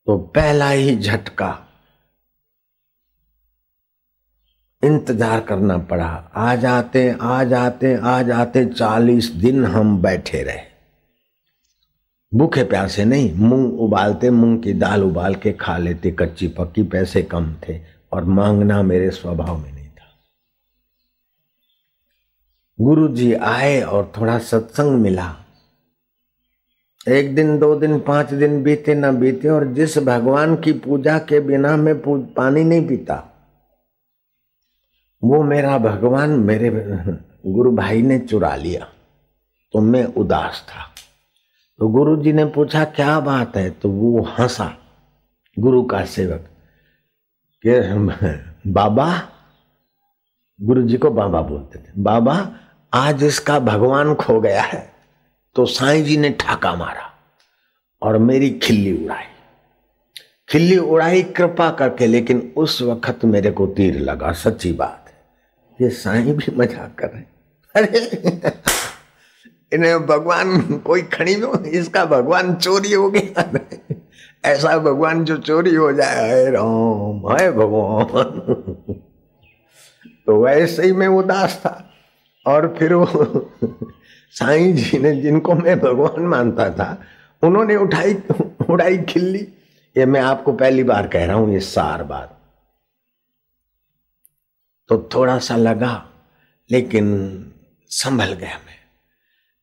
[0.06, 1.63] तो पहला ही झटका
[4.84, 10.72] इंतज़ार करना पड़ा। आ जाते आ जाते आ जाते चालीस दिन हम बैठे रहे।
[12.32, 17.22] भूखे प्यासे नहीं, मूंग उबालते, मूंग की दाल उबाल के खा लेते, कच्ची पक्की, पैसे
[17.22, 17.80] कम थे
[18.12, 20.12] और मांगना मेरे स्वभाव में नहीं था।
[22.78, 25.34] गुरु जी आए और थोड़ा सत्संग मिला।
[27.08, 31.40] एक दिन, दो दिन, पाँच दिन बीते, न बीते और जिस भगवान की पूजा के
[31.40, 31.94] बिना मैं
[32.34, 33.14] पानी नहीं पीता
[35.24, 36.70] वो मेरा भगवान मेरे
[37.46, 38.86] गुरु भाई ने चुरा लिया।
[39.74, 40.82] तो मैं उदास था।
[41.78, 43.70] तो गुरु जी ने पूछा, क्या बात है?
[43.70, 44.72] तो वो हंसा,
[45.56, 46.48] गुरु का सेवक,
[47.64, 49.06] के बाबा?
[50.58, 52.36] गुरु जी को बाबा बोलते थे, बाबा,
[52.92, 54.92] आज इसका भगवान खो गया है
[55.56, 57.10] तो साईं जी ने ठाका मारा
[58.02, 59.24] और मेरी खिल्ली उड़ाई।
[60.48, 65.03] खिल्ली उड़ाई कृपा करके, लेकिन उस वक्त मेरे को तीर लगा, सच्ची बात।
[65.80, 67.22] ये साईं भी मज़ाक कर रहे
[67.74, 67.98] अरे,
[69.72, 73.60] इन्हें भगवान कोई खड़ी हो, इसका भगवान चोरी हो गया।
[74.44, 78.06] ऐसा भगवान जो चोरी हो जाए है राम है भगवान।
[80.26, 81.90] तो वैसे ही मैं उदास था।
[82.46, 83.06] और फिर वो
[84.34, 86.98] साईं जी ने, जिनको मैं भगवान मानता था,
[87.42, 88.14] उन्होंने उठाई,
[88.70, 89.46] उड़ाई खिल्ली।
[89.96, 92.33] ये मैं आपको पहली बार कह रहा हूँ, ये सार बात।
[94.88, 96.08] तो थोड़ा सा लगा,
[96.70, 97.06] लेकिन
[97.90, 98.74] संभल गया मैं।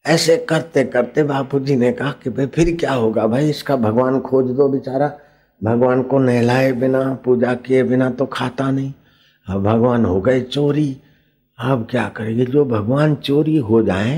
[0.06, 4.20] ऐसे करते करते बापू जी ने कहा कि भाई फिर क्या होगा भाई, इसका भगवान
[4.20, 5.12] खोज दो बेचारा।
[5.64, 8.94] भगवान को नहलाए बिना, पूजा किए बिना तो खाता नहीं।
[9.48, 10.98] अब भगवान हो गए चोरी।
[11.60, 12.46] अब क्या करेंगे?
[12.46, 14.18] जो भगवान चोरी हो जाए,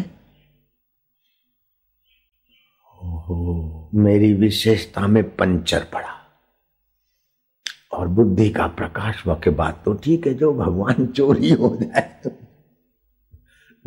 [3.04, 6.23] ओहो, मेरी विशेषता में पंचर पड़ा।
[8.04, 12.10] और बुद्धि का प्रकाश हुआ के बाद तो ठीक है, जो भगवान चोरी हो जाए
[12.24, 12.32] तो।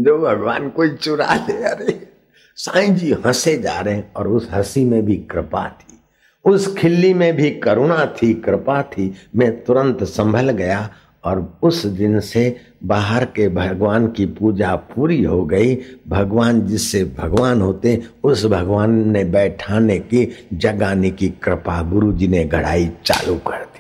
[0.01, 2.09] जो भगवान कोई चुरा ले, अरे,
[2.57, 5.99] साईं जी हंसे जा रहे हैं और उस हँसी में भी कृपा थी,
[6.45, 10.91] उस खिल्ली में भी करुणा थी, कृपा थी। मैं तुरंत संभल गया
[11.25, 17.61] और उस दिन से बाहर के भगवान की पूजा पूरी हो गई। भगवान जिससे भगवान
[17.61, 23.57] होते, उस भगवान ने बैठाने की, जगाने की कृपा गुरु जी ने गढ़ाई चालू कर
[23.57, 23.76] दी।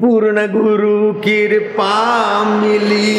[0.00, 1.92] पूर्ण गुरु कृपा
[2.60, 3.12] मिली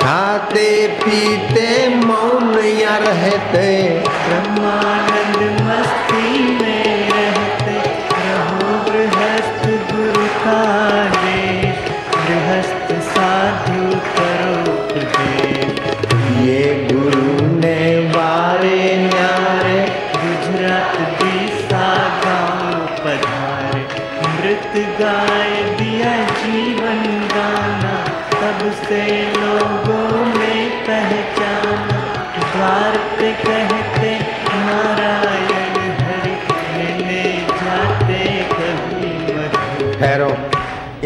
[0.00, 7.80] खाते पीते मौन या रहते। ब्रह्मानंद मस्ती में रहते
[9.92, 11.03] गुरु का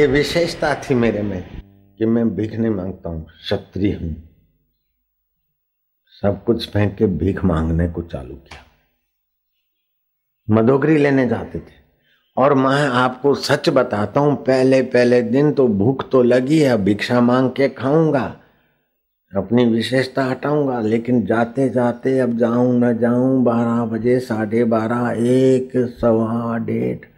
[0.08, 1.44] विशेषता थी मेरे में
[1.98, 4.28] कि मैं भीख नहीं माँगता हूँ, क्षत्रिय हूँ।
[6.22, 8.64] सब कुछ फेंक के भीख मांगने को चालू किया।
[10.50, 11.78] मदोगरी लेने जाते थे।
[12.36, 17.20] और मैं आपको सच बताता हूँ, पहले पहले दिन तो भूख तो लगी है भिक्षा
[17.20, 18.36] मांग के खाऊँगा।
[19.36, 25.72] अपनी विशेषता हटाऊँगा, लेकिन जाते जाते अब जाऊँ, न जाऊँ, बारह बजे, साढ़े बारह, एक,
[26.00, 27.17] सवा डेढ़।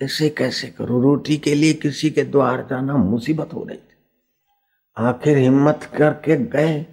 [0.00, 1.00] ऐसे कैसे करो?
[1.00, 3.94] रोटी के लिए किसी के द्वार जाना मुसीबत हो रही थी।
[4.96, 6.86] आखिर हिम्मत करके गए,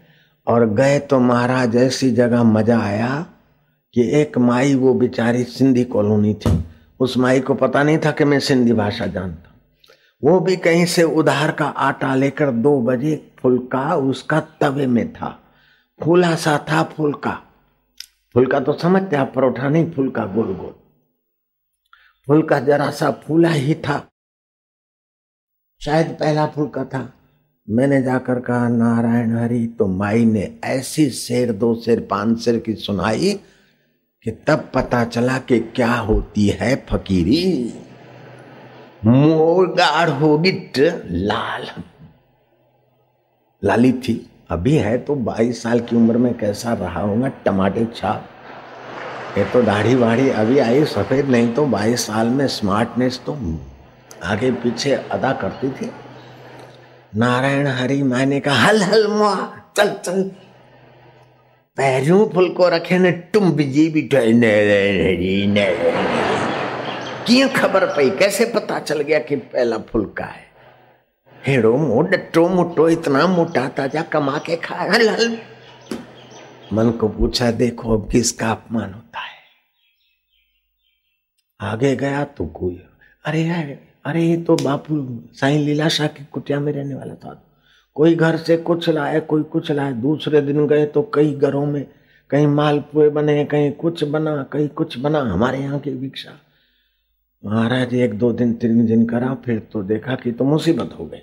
[0.48, 3.26] और गए तो महाराज ऐसी जगह मज़ा आया
[3.94, 6.64] कि एक माई, वो बेचारी सिंधी कॉलोनी थी।
[7.00, 9.50] उस माई को पता नहीं था कि मैं सिंधी भाषा जानता
[10.24, 15.40] वो भी कहीं से उधार का आटा लेकर दो बजे फुलका उसका तवे में था।
[16.00, 17.32] फूला सा था फुलका।
[18.36, 20.74] फुलका तो समझते आप, परोठा नहीं, फुलका गोल गोल
[22.28, 24.10] फुलका जरा सा फूला ही था।
[25.82, 27.14] शायद पहला फूल का था।
[27.70, 32.74] मैंने जाकर कहा, नारायण हरि तो माई ने ऐसी शेर, दो शेर, पाँच शेर की
[32.74, 33.40] सुनाई
[34.24, 37.74] कि तब पता चला कि क्या होती है फकीरी।
[39.06, 40.74] मोरगाड़ हो गिट
[41.06, 41.68] लाल।
[43.64, 48.30] लाली थी। अभी है तो 22 साल की उम्र में कैसा रहा होगा, टमाटे छाप।
[49.38, 53.34] ये तो दाढ़ी वाढ़ी अभी आई, सफ़ेद नहीं तो 22 साल में स्मार्टनेस तो
[54.24, 55.90] आगे पीछे अदा करती थी।
[57.16, 59.36] नारायण हरि मैंने कहा, हल हल, मुआ,
[59.78, 60.22] चल चल।
[61.78, 64.02] पैरों फुल को रखे ने, तुम बिज़ी भी
[67.28, 68.10] किए खबर पई?
[68.10, 70.46] कैसे पता चल गया कि पहला फुलका है?
[71.48, 75.38] हेड़ो मो डटो मुटो इतना मोटा ताज़ा कमा के खा हल हल
[76.74, 79.34] मन को पूछा, देखो अब किसका अपमान होता है?
[81.62, 82.84] आगे गया तो कोई,
[83.26, 87.50] अरे यार, अरे ये तो बापू साई लीलाशाह की कुटिया में रहने वाला था।
[87.96, 91.88] कोई घर से कुछ लाए कोई कुछ लाए दूसरे दिन गए तो कई घरों में
[92.30, 96.32] कहीं मालपुए बने कहीं कुछ बना कहीं कुछ बना, हमारे यहाँ की भिक्षा।
[97.46, 101.20] महाराज, एक दो दिन, तीन दिन करा, फिर तो देखा कि तो मुसीबत हो गई।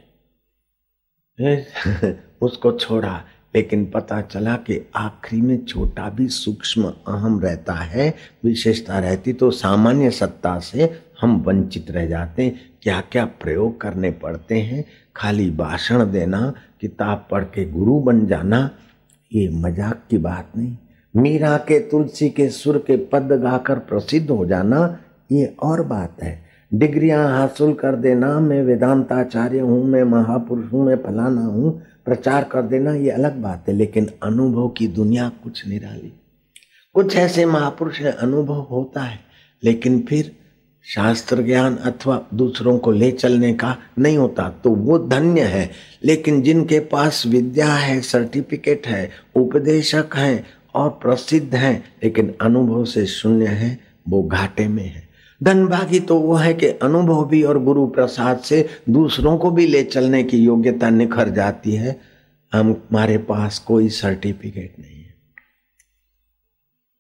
[2.43, 8.99] उसको छोड़ा लेकिन पता चला कि आखिरी में छोटा भी सूक्ष्म अहम रहता है, विशेषता
[8.99, 14.61] रहती तो सामान्य सत्ता से हम वंचित रह जाते हैं। क्या क्या प्रयोग करने पड़ते
[14.61, 14.85] हैं?
[15.17, 18.71] खाली भाषण देना, किताब पढ़ के गुरु बन जाना,
[19.33, 20.77] ये मज़ाक की बात नहीं।
[21.15, 24.99] मीरा के तुलसी के सुर के पद गाकर प्रसिद्ध हो जाना,
[25.33, 30.97] ये और बात है। डिग्रियाँ हासिल कर देना, मैं वेदांताचार्य हूँ, मैं महापुरुष हूँ, मैं
[30.97, 36.13] फलाना हूँ, प्रचार कर देना, ये अलग बात है, लेकिन अनुभव की दुनिया कुछ निराली।
[36.95, 39.19] कुछ ऐसे महापुरुष है, अनुभव होता है,
[39.63, 40.33] लेकिन फिर
[40.87, 45.71] शास्त्र ज्ञान अथवा दूसरों को ले चलने का नहीं होता तो वो धन्य है,
[46.05, 53.07] लेकिन जिनके पास विद्या है, सर्टिफिकेट है, उपदेशक हैं और प्रसिद्ध हैं, लेकिन अनुभव से
[53.07, 53.79] शून्य है,
[54.09, 55.10] वो घाटे में है।
[55.41, 59.83] धनभागी तो वो है कि अनुभव भी और गुरु प्रसाद से दूसरों को भी ले
[59.83, 62.01] चलने की योग्यता निखर जाती है।
[62.53, 65.15] हम, हमारे पास कोई सर्टिफिकेट नहीं है।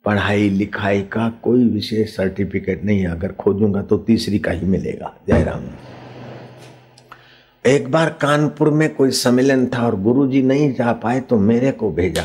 [0.05, 5.15] पढ़ाई लिखाई का कोई विशेष सर्टिफिकेट नहीं है। अगर खोजूँगा तो तीसरी का ही मिलेगा।
[5.29, 5.65] जयराम
[7.65, 11.91] एक बार कानपुर में कोई सम्मेलन था और गुरुजी नहीं जा पाए तो मेरे को
[11.91, 12.25] भेजा।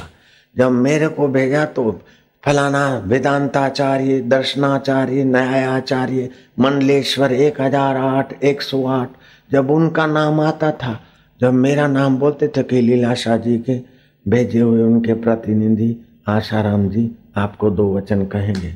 [0.56, 2.01] जब मेरे को भेजा तो
[2.45, 6.29] फलाना वेदांताचार्य दर्शनाचार्य, न्यायाचार्य,
[6.60, 9.10] मंडलेश्वर एक हज़ार आठ, एक सौ आठ।
[9.51, 10.99] जब उनका नाम आता था,
[11.41, 13.81] जब मेरा नाम बोलते थे कि लीलाशाह जी के,
[14.27, 15.95] भेजे हुए उनके प्रतिनिधि
[16.27, 18.69] आशाराम जी, आपको दो वचन कहेंगे।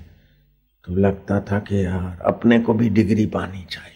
[0.85, 3.95] तो लगता था कि यार, अपने को भी डिग्री पानी चाहिए।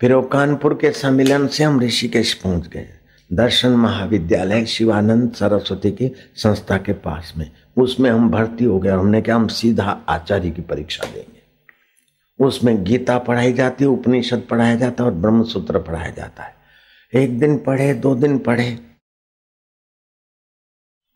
[0.00, 2.88] फिर वो कानपुर के सम्मेलन से हम ऋषिकेश पहुँच गए।
[3.32, 9.22] दर्शन महाविद्यालय शिवानंद सरस्वती की संस्था के पास में। उसमें हम भर्ती हो गए हमने
[9.22, 11.42] क्या हम सीधा आचार्य की परीक्षा देंगे।
[12.44, 16.54] उसमें गीता पढ़ाई जाती है, उपनिषद पढ़ाया जाता है और ब्रह्म सूत्र पढ़ाया जाता है।
[17.14, 18.78] एक दिन पढ़े, दो दिन पढ़े।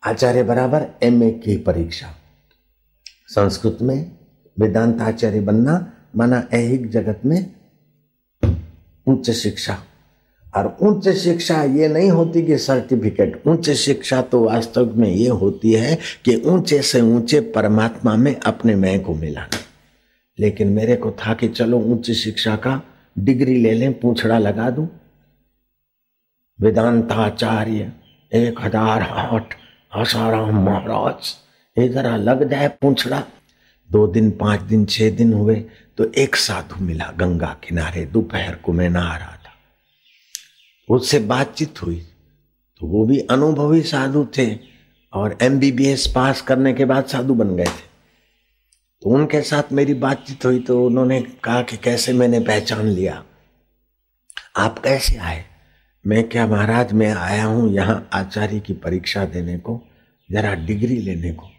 [0.03, 2.15] आचार्य बराबर एमए की परीक्षा।
[3.27, 4.17] संस्कृत में
[4.59, 7.55] वेदांत आचार्य बनना, माना ऐहिक जगत में
[9.07, 9.83] उच्च शिक्षा।
[10.53, 15.73] और उच्च शिक्षा ये नहीं होती कि सर्टिफिकेट उच्च शिक्षा तो वास्तव में ये होती
[15.73, 19.59] है कि ऊँचे से ऊँचे परमात्मा में अपने मैं को मिलाना
[20.39, 22.81] लेकिन मेरे को था कि चलो उच्च शिक्षा का
[23.15, 24.87] डिग्री ले लें, पूछड़ा लगा दूँ।
[26.59, 27.91] वेदांताचार्य,
[28.31, 29.55] एक हज़ार आठ,
[29.91, 31.33] आसाराम महाराज,
[31.77, 33.23] ये जरा लग जाए पूछड़ा।
[33.89, 35.55] दो दिन, पाँच दिन, छह दिन हुए
[35.97, 39.38] तो एक साधु मिला गंगा किनारे, दोपहर को मैं नहा रहा
[40.89, 41.95] उससे बातचीत हुई।
[42.81, 44.47] तो वो भी अनुभवी साधु थे
[45.13, 47.87] और एमबीबीएस पास करने के बाद साधु बन गए थे।
[49.01, 53.23] तो उनके साथ मेरी बातचीत हुई तो उन्होंने कहा कि कैसे मैंने पहचान लिया?
[54.57, 55.43] आप कैसे आए?
[56.05, 59.79] मैं क्या महाराज, मैं आया हूँ यहाँ आचार्य की परीक्षा देने को,
[60.29, 61.49] जरा डिग्री लेने को।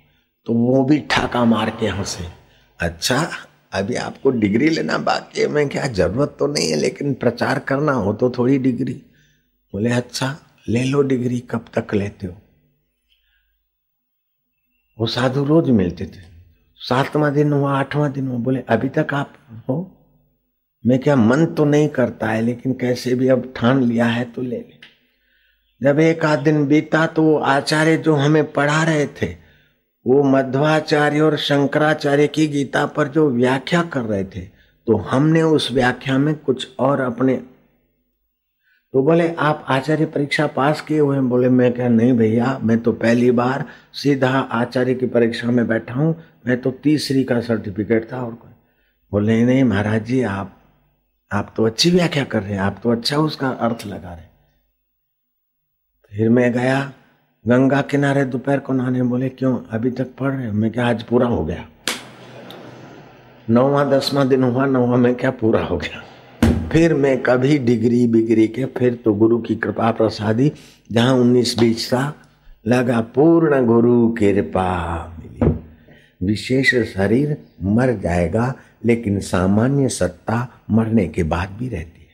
[0.47, 2.25] तो वो भी ठाका मार के हंसे
[2.81, 3.29] अच्छा
[3.73, 7.93] अभी आपको डिग्री लेना बाकी है, मैं क्या, ज़रूरत तो नहीं है, लेकिन प्रचार करना
[7.93, 9.03] हो तो थोड़ी डिग्री।
[9.73, 10.37] बोले अच्छा
[10.69, 12.35] ले लो डिग्री, कब तक लेते हो?
[14.99, 16.29] वो साधु रोज मिलते थे।
[16.81, 19.33] सातवां दिन हुआ, आठवां दिन हुआ, बोले, अभी तक आप
[19.69, 19.77] हो?
[20.87, 24.43] मैं क्या मन तो नहीं करता है, लेकिन कैसे भी अब ठान लिया है तो
[24.43, 24.79] ले ले।
[25.81, 29.27] जब एक आध दिन बीता तो वो आचार्य जो हमें पढ़ा रहे थे,
[30.07, 34.41] वो मध्वाचार्य और शंकराचार्य की गीता पर जो व्याख्या कर रहे थे
[34.87, 37.35] तो हमने उस व्याख्या में कुछ और अपने
[38.95, 42.93] तो बोले, आप आचार्य परीक्षा पास किए हुए बोले, मैं क्या नहीं भैया, मैं तो
[42.93, 43.65] पहली बार
[43.95, 46.15] सीधा आचार्य की परीक्षा में बैठा हूँ।
[46.47, 48.51] मैं तो तीसरी का सर्टिफिकेट था और कोई
[49.13, 50.57] बोले, नहीं महाराज जी, आप
[51.31, 54.29] आप तो अच्छी व्याख्या कर रहे हैं, आप तो अच्छा उसका अर्थ लगा रहे
[56.13, 56.93] फिर मैं गया,
[57.45, 61.27] गंगा किनारे दोपहर को नहाने। बोले, क्यों, अभी तक पढ़ रहे मैं क्या आज पूरा
[61.27, 61.67] हो गया।
[63.51, 66.03] नौवा, दसवां दिन हुआ, नौवा, में क्या पूरा हो गया।
[66.73, 70.53] फिर मैं कभी डिग्री बिग्री के फिर तो गुरु की कृपा प्रसादी,
[70.93, 72.13] जहाँ उन्नीस बीस साल
[72.71, 75.55] लगा पूर्ण गुरु कृपा मिली।
[76.27, 78.55] विशेष शरीर मर जाएगा,
[78.85, 82.11] लेकिन सामान्य सत्ता मरने के बाद भी रहती है।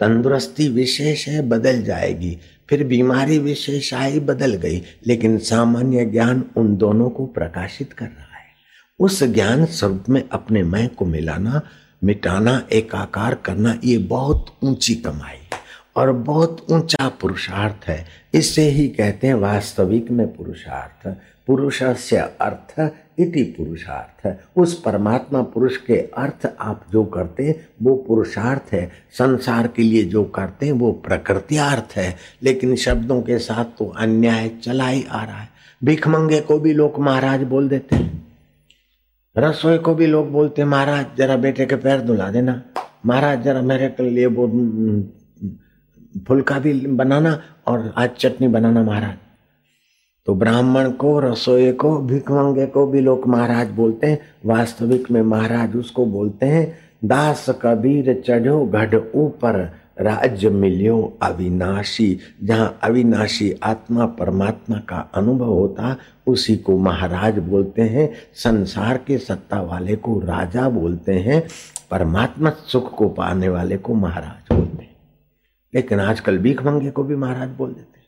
[0.00, 2.38] तंदुरुस्ती विशेष है, बदल जाएगी।
[2.70, 8.38] फिर बीमारी विशेष आई, बदल गई। लेकिन सामान्य ज्ञान उन दोनों को प्रकाशित कर रहा
[8.38, 8.46] है।
[8.98, 11.62] उस ज्ञान स्वरूप में अपने मैं को मिलाना
[12.04, 15.58] मिटाना, एकाकार करना, ये बहुत ऊँची कमाई
[15.96, 21.16] और बहुत ऊँचा पुरुषार्थ है। इसे ही कहते हैं वास्तविक में पुरुषार्थ।
[21.46, 27.96] पुरुष से अर्थ इति पुरुषार्थ। उस परमात्मा पुरुष के अर्थ आप जो करते हैं, वो
[27.96, 33.64] पुरुषार्थ है। संसार के लिए जो करते हैं, वो प्रकृतियार्थ है। लेकिन शब्दों के साथ
[33.64, 35.48] तो अन्याय चला ही आ रहा है।
[35.84, 38.25] भिखमंगे को भी लोग महाराज बोल देते हैं।
[39.36, 42.62] रसोई को भी लोग बोलते महाराज, जरा बेटे के पैर धुला देना।
[43.06, 44.46] महाराज, जरा मेरे के लिए वो
[46.28, 49.16] फुलका भी बनाना और आज चटनी बनाना, महाराज।
[50.26, 55.76] तो ब्राह्मण को, रसोई को भिकमंगे को भी लोग महाराज बोलते हैं। वास्तविक में महाराज
[55.76, 59.68] उसको बोलते हैं, दास कबीर चढ़ो गढ़ ऊपर
[60.00, 68.14] राज्य मिलियो अविनाशी, जहाँ अविनाशी आत्मा परमात्मा का अनुभव होता, उसी को महाराज बोलते हैं,
[68.34, 71.48] संसार के सत्ता वाले को राजा बोलते हैं,
[71.90, 74.96] परमात्मा सुख को पाने वाले को महाराज बोलते हैं।
[75.74, 78.06] लेकिन आजकल भीख मंगे को भी महाराज बोल देते हैं।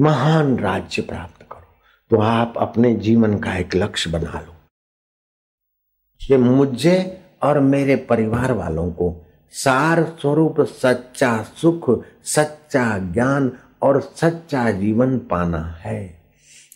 [0.00, 1.66] महान राज्य प्राप्त करो
[2.10, 4.52] तो आप अपने जीवन का एक लक्ष्य बना लो।
[6.26, 14.70] कि मुझे और मेरे परिवार वालों को सार स्वरूप सच्चा सुख, सच्चा ज्ञान और सच्चा
[14.70, 16.18] जीवन पाना है।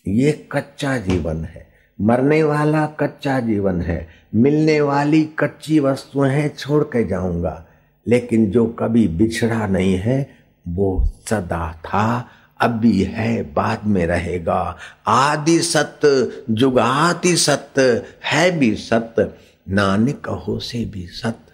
[0.08, 6.84] ये कच्चा जीवन है। मरने वाला कच्चा जीवन है। मिलने वाली कच्ची वस्तुएँ हैं, छोड़
[6.84, 7.66] के जाऊँगा।
[8.08, 10.30] लेकिन जो कभी बिछड़ा नहीं है,
[10.68, 12.28] वो सदा था,
[12.60, 19.30] अभी है, बाद में रहेगा। आदि सत्य, जुगाति सत्य, है भी सत्य,
[19.68, 21.49] नानक हो से भी सत्य।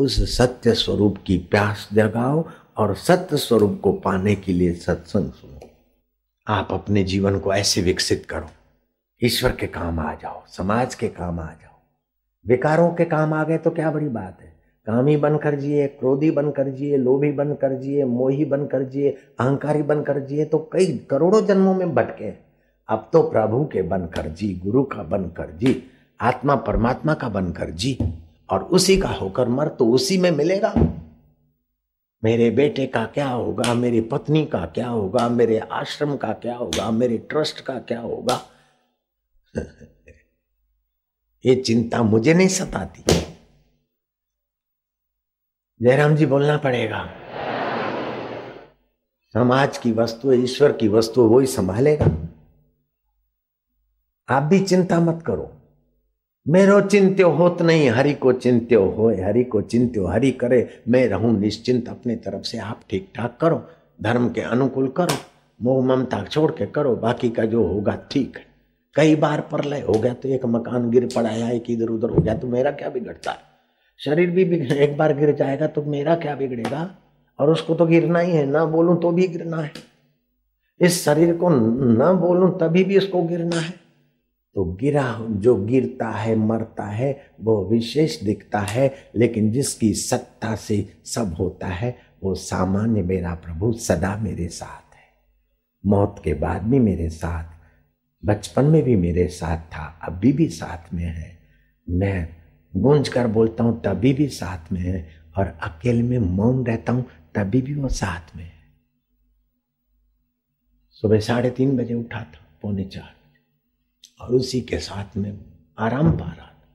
[0.00, 2.44] उस सत्य स्वरूप की प्यास जगाओ
[2.76, 5.70] और सत्य स्वरूप को पाने के लिए सत्संग सुनो।
[6.48, 8.46] आप अपने जीवन को ऐसे विकसित करो।
[9.24, 11.78] ईश्वर के काम आ जाओ, समाज के काम आ जाओ।
[12.46, 14.60] विकारों के काम आ गए तो क्या बड़ी बात है?
[14.86, 20.44] कामी बनकर जिए, क्रोधी बनकर जिए, लोभी बनकर जिए, मोही बनकर जिए, अहंकारी बनकर जिए
[20.44, 22.32] तो कई करोड़ों जन्मों में भटके
[22.88, 25.82] अब तो प्रभु के बनकर जी, गुरु का बनकर जी,
[26.20, 27.98] आत्मा परमात्मा का बनकर जी।
[28.50, 30.74] और उसी का होकर मर तो उसी में मिलेगा।
[32.24, 33.74] मेरे बेटे का क्या होगा?
[33.74, 35.28] मेरी पत्नी का क्या होगा?
[35.28, 36.90] मेरे आश्रम का क्या होगा?
[36.90, 38.42] मेरे ट्रस्ट का क्या होगा?
[41.46, 43.02] ये चिंता मुझे नहीं सताती।
[45.82, 47.14] जयराम जी बोलना पड़ेगा।
[49.32, 52.06] समाज की वस्तु, ईश्वर की वस्तु वो ही संभालेगा।
[54.28, 55.59] आप भी चिंता मत करो।
[56.46, 61.32] मेरो चिंत्यो होत नहीं हरि को चिंत्यो हो हरि को चिंत्यो हरि करे। मैं रहूँ
[61.40, 63.62] निश्चिंत, अपने तरफ़ से आप ठीक ठाक करो,
[64.02, 65.16] धर्म के अनुकूल करो,
[65.60, 68.44] मोह ममता छोड़ के करो, बाकी का जो होगा ठीक है।
[68.96, 72.22] कई बार परलय हो गया तो एक मकान गिर पड़ा है एक इधर उधर हो
[72.22, 73.38] गया तो मेरा क्या बिगड़ता है?
[74.00, 74.42] शरीर भी
[74.76, 76.88] एक बार गिर जाएगा तो मेरा क्या बिगड़ेगा?
[77.38, 79.72] और उसको तो गिरना ही है, ना बोलूँ तो भी गिरना है।
[80.80, 83.79] इस शरीर को न बोलूँ तभी भी उसको गिरना है।
[84.54, 90.92] तो गिरा, जो गिरता है, मरता है, वो विशेष दिखता है, लेकिन जिसकी सत्ता से
[91.04, 95.08] सब होता है, वो सामान्य मेरा प्रभु सदा मेरे साथ है।
[95.86, 97.44] मौत के बाद भी मेरे साथ,
[98.24, 101.38] बचपन में भी मेरे साथ था, अभी भी साथ में है।
[101.90, 102.28] मैं
[102.76, 107.06] गूंज कर बोलता हूँ, तभी भी साथ में है, और अकेले में मौन रहता हूँ,
[107.34, 108.60] तभी भी वो साथ में है।
[110.90, 113.19] सुबह साढ़े तीन बजे उठा था, पौने चार।
[114.20, 115.44] और उसी के साथ में
[115.78, 116.68] आराम पा रहा था।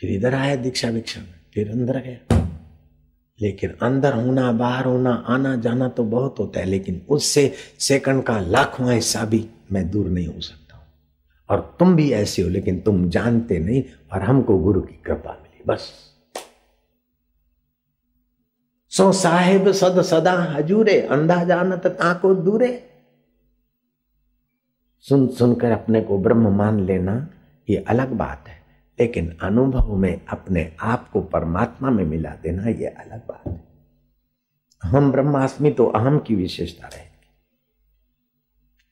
[0.00, 2.46] फिर इधर आया दीक्षा वीक्षा में, फिर अंदर गया।
[3.40, 8.40] लेकिन अंदर होना, बाहर होना, आना जाना तो बहुत होता है, लेकिन उससे सेकंड का
[8.40, 10.86] लाखवा हिस्सा भी मैं दूर नहीं हो सकता हूँ।
[11.50, 15.64] और तुम भी ऐसे हो, लेकिन तुम जानते नहीं और हमको गुरु की कृपा मिली,
[15.66, 15.92] बस।
[18.88, 22.89] सो साहेब सद सदा हजूरे, अंधा जानत ताको दूरे।
[25.00, 27.30] सुन सुनकर अपने को ब्रह्म मान लेना,
[27.70, 28.60] ये अलग बात है।
[29.00, 33.64] लेकिन अनुभव में अपने आप को परमात्मा में मिला देना, ये अलग बात है।
[34.82, 37.10] हम ब्रह्मास्मि तो अहम की विशेषता रहेगी।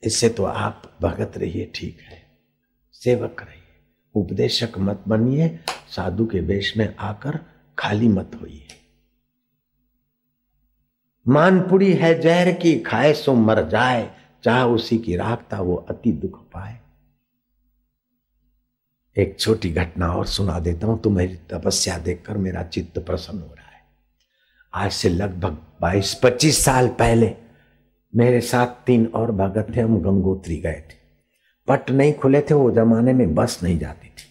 [0.03, 2.23] इससे तो आप भगत रहिए, ठीक है।
[2.93, 3.81] सेवक रहिए।
[4.15, 7.41] उपदेशक मत बनिए, साधु के वेश में आकर
[7.79, 8.67] खाली मत होइए।
[11.29, 16.39] मानपुरी है जहर की, खाए सो मर जाए। चाह उसी की राखता वो अति दुख
[16.45, 16.79] पाए।
[19.17, 23.55] एक छोटी घटना और सुना देता हूँ तो मेरी तपस्या देखकर मेरा चित्त प्रसन्न हो
[23.55, 23.83] रहा है।
[24.73, 27.35] आज से लगभग 22-25 साल पहले
[28.13, 30.97] मेरे साथ तीन और भगत थे, हम गंगोत्री गए थे।
[31.69, 34.31] पट नहीं खुले थे, वो जमाने में बस नहीं जाती थी।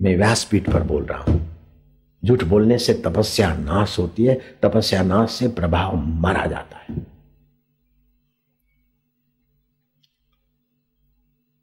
[0.00, 1.40] मैं व्यासपीठ पर बोल रहा हूँ,
[2.22, 6.94] झूठ बोलने से तपस्या नाश होती है, तपस्या नाश से प्रभाव मारा जाता है।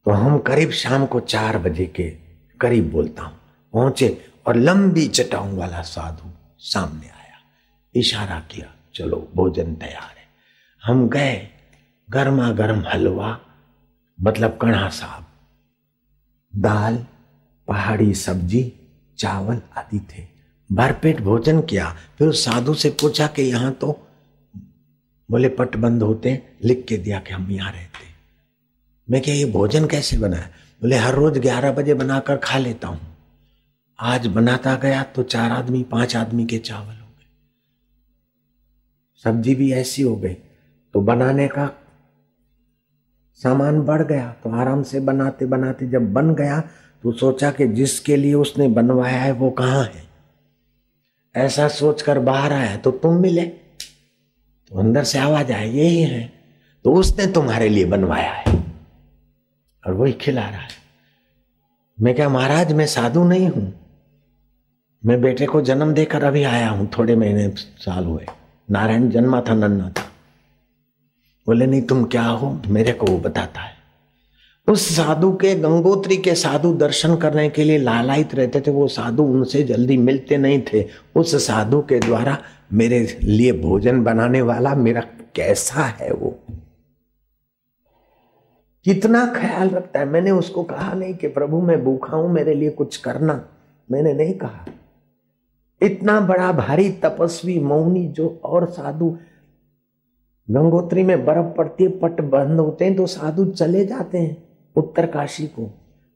[0.09, 2.03] तो हम करीब शाम को चार बजे के
[2.59, 3.37] करीब बोलता हूँ।
[3.73, 6.29] पहुँचे और लंबी चटाऊ वाला साधु
[6.59, 7.37] सामने आया।
[7.95, 10.25] इशारा किया, चलो, भोजन तैयार है।
[10.83, 11.47] हम गए
[12.09, 13.39] गर्मा गर्म हलवा
[14.19, 15.25] मतलब कणा साहब,
[16.55, 17.05] दाल,
[17.67, 18.73] पहाड़ी सब्ज़ी,
[19.17, 20.25] चावल आदि थे।
[20.71, 24.07] भरपेट भोजन किया। फिर उस साधु से पूछा कि यहाँ तो
[25.31, 28.08] बोले, पट बंद होते लिख के दिया कि हम यहाँ रहते
[29.11, 30.49] मैं क्या, ये भोजन कैसे बनाया
[30.81, 32.99] बोले, हर रोज ग्यारह बजे बनाकर खा लेता हूँ।
[33.99, 37.25] आज बनाता गया तो चार आदमी, पाँच आदमी के चावल हो गए।
[39.23, 40.33] सब्ज़ी भी ऐसी हो गई।
[40.93, 41.69] तो बनाने का
[43.35, 46.59] सामान बढ़ गया। तो आराम से बनाते बनाते जब बन गया
[47.03, 50.03] तो सोचा कि जिसके लिए उसने बनवाया है, वो कहाँ है?
[51.35, 56.31] ऐसा सोचकर बाहर आया तो तुम मिले। तो अंदर से आवाज़ आए यही है।
[56.83, 58.48] तो उसने तुम्हारे लिए बनवाया है।
[59.89, 60.67] और वही खिला रहा है।
[62.01, 63.79] मैं क्या महाराज, मैं साधु नहीं हूँ?
[65.05, 68.25] मैं बेटे को जन्म देकर अभी आया हूँ, थोड़े महीने साल हुए।
[68.71, 70.03] नारायण जन्मा था, नन्ना था।
[71.47, 72.61] बोले, नहीं, तुम क्या हो?
[72.67, 73.73] मेरे को वो बताता है।
[74.67, 79.23] उस साधु के, गंगोत्री के साधु दर्शन करने के लिए लालायित रहते थे। वो साधु
[79.23, 82.37] उनसे जल्दी मिलते नहीं थे। उस साधु के द्वारा
[82.73, 85.01] मेरे लिए भोजन बनाने वाला मेरा
[85.35, 86.39] कैसा है वो?
[88.85, 92.69] कितना ख्याल रखता है। मैंने उसको कहा नहीं कि प्रभु, मैं भूखा हूँ, मेरे लिए
[92.69, 93.45] कुछ करना।
[93.91, 94.65] मैंने नहीं कहा।
[95.81, 99.17] इतना बड़ा भारी तपस्वी मौनी जो और साधु
[100.51, 104.43] गंगोत्री में बर्फ़ पड़ती है, पट बंद होते हैं तो साधु चले जाते हैं
[104.75, 105.69] उत्तर काशी को।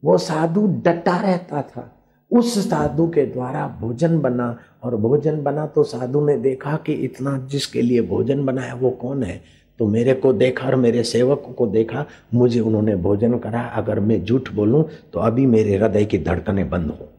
[0.04, 1.96] वो साधु डटा रहता था।
[2.32, 7.38] उस साधु के द्वारा भोजन बना और भोजन बना तो साधु ने देखा कि इतना
[7.38, 9.42] जिसके लिए भोजन बनाया वो कौन है?
[9.80, 14.24] तो मेरे को देखा और मेरे सेवक को देखा, मुझे उन्होंने भोजन करा। अगर मैं
[14.24, 17.10] झूठ बोलूँ तो अभी मेरे हृदय की धड़कनें बंद हो।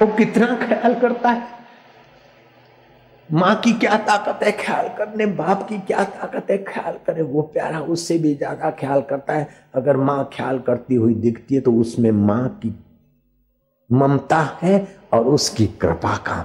[0.00, 1.52] वो कितना ख्याल करता है?
[3.28, 5.26] माँ की क्या ताकत है ख्याल करने?
[5.28, 7.22] बाप की क्या ताकत है ख्याल करे?
[7.22, 11.60] वो प्यारा उससे भी ज़्यादा ख्याल करता है। अगर माँ ख्याल करती हुई दिखती है
[11.60, 12.74] तो उसमें माँ की
[13.90, 16.44] ममता है और उसकी कृपा काम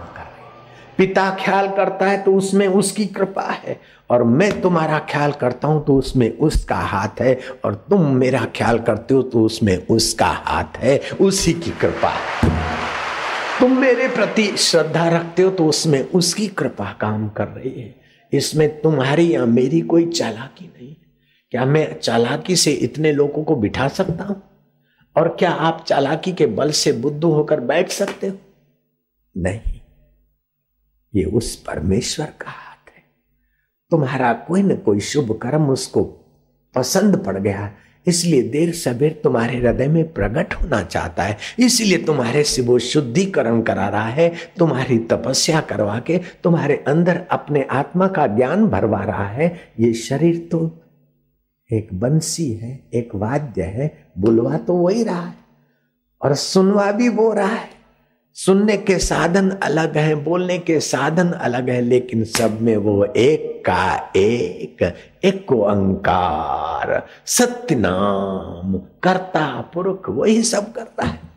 [1.00, 3.80] पिता ख्याल करता है तो उसमें उसकी कृपा है।
[4.10, 8.80] और मैं तुम्हारा ख्याल करता हूँ तो उसमें उसका हाथ है। और तुम मेरा ख्याल
[8.80, 12.14] करते हो तो उसमें उसका हाथ है। उसी की कृपा
[13.60, 17.96] तुम मेरे प्रति श्रद्धा रखते हो तो उसमें उसकी कृपा काम कर रही है।
[18.34, 20.96] इसमें तुम्हारी या मेरी कोई चालाकी नहीं।
[21.52, 24.42] क्या मैं चालाकी से इतने लोगों को बिठा सकता हूँ?
[25.16, 28.38] और क्या आप चालाकी के बल से बुद्ध होकर बैठ सकते हो?
[29.36, 29.79] नहीं।
[31.14, 33.04] ये उस परमेश्वर का हाथ है।
[33.92, 36.04] तुम्हारा कोई न कोई शुभ कर्म उसको
[36.76, 37.72] पसंद पड़ गया,
[38.08, 43.62] इसलिए देर सबेर तुम्हारे हृदय में प्रकट होना चाहता है। इसलिए तुम्हारे से वो शुद्धिकरण
[43.62, 49.28] करा रहा है, तुम्हारी तपस्या करवा के तुम्हारे अंदर अपने आत्मा का ज्ञान भरवा रहा
[49.28, 50.66] है। ये शरीर तो
[51.70, 55.36] एक बंसी है, एक वाद्य है, बुलवा तो वही रहा है
[56.22, 57.70] और सुनवा भी वो रहा है।
[58.46, 63.64] सुनने के साधन अलग हैं, बोलने के साधन अलग हैं, लेकिन सब में वो एक
[63.66, 71.29] का एक एक अंकार सत्य नाम करता पुरुष वही सब करता है।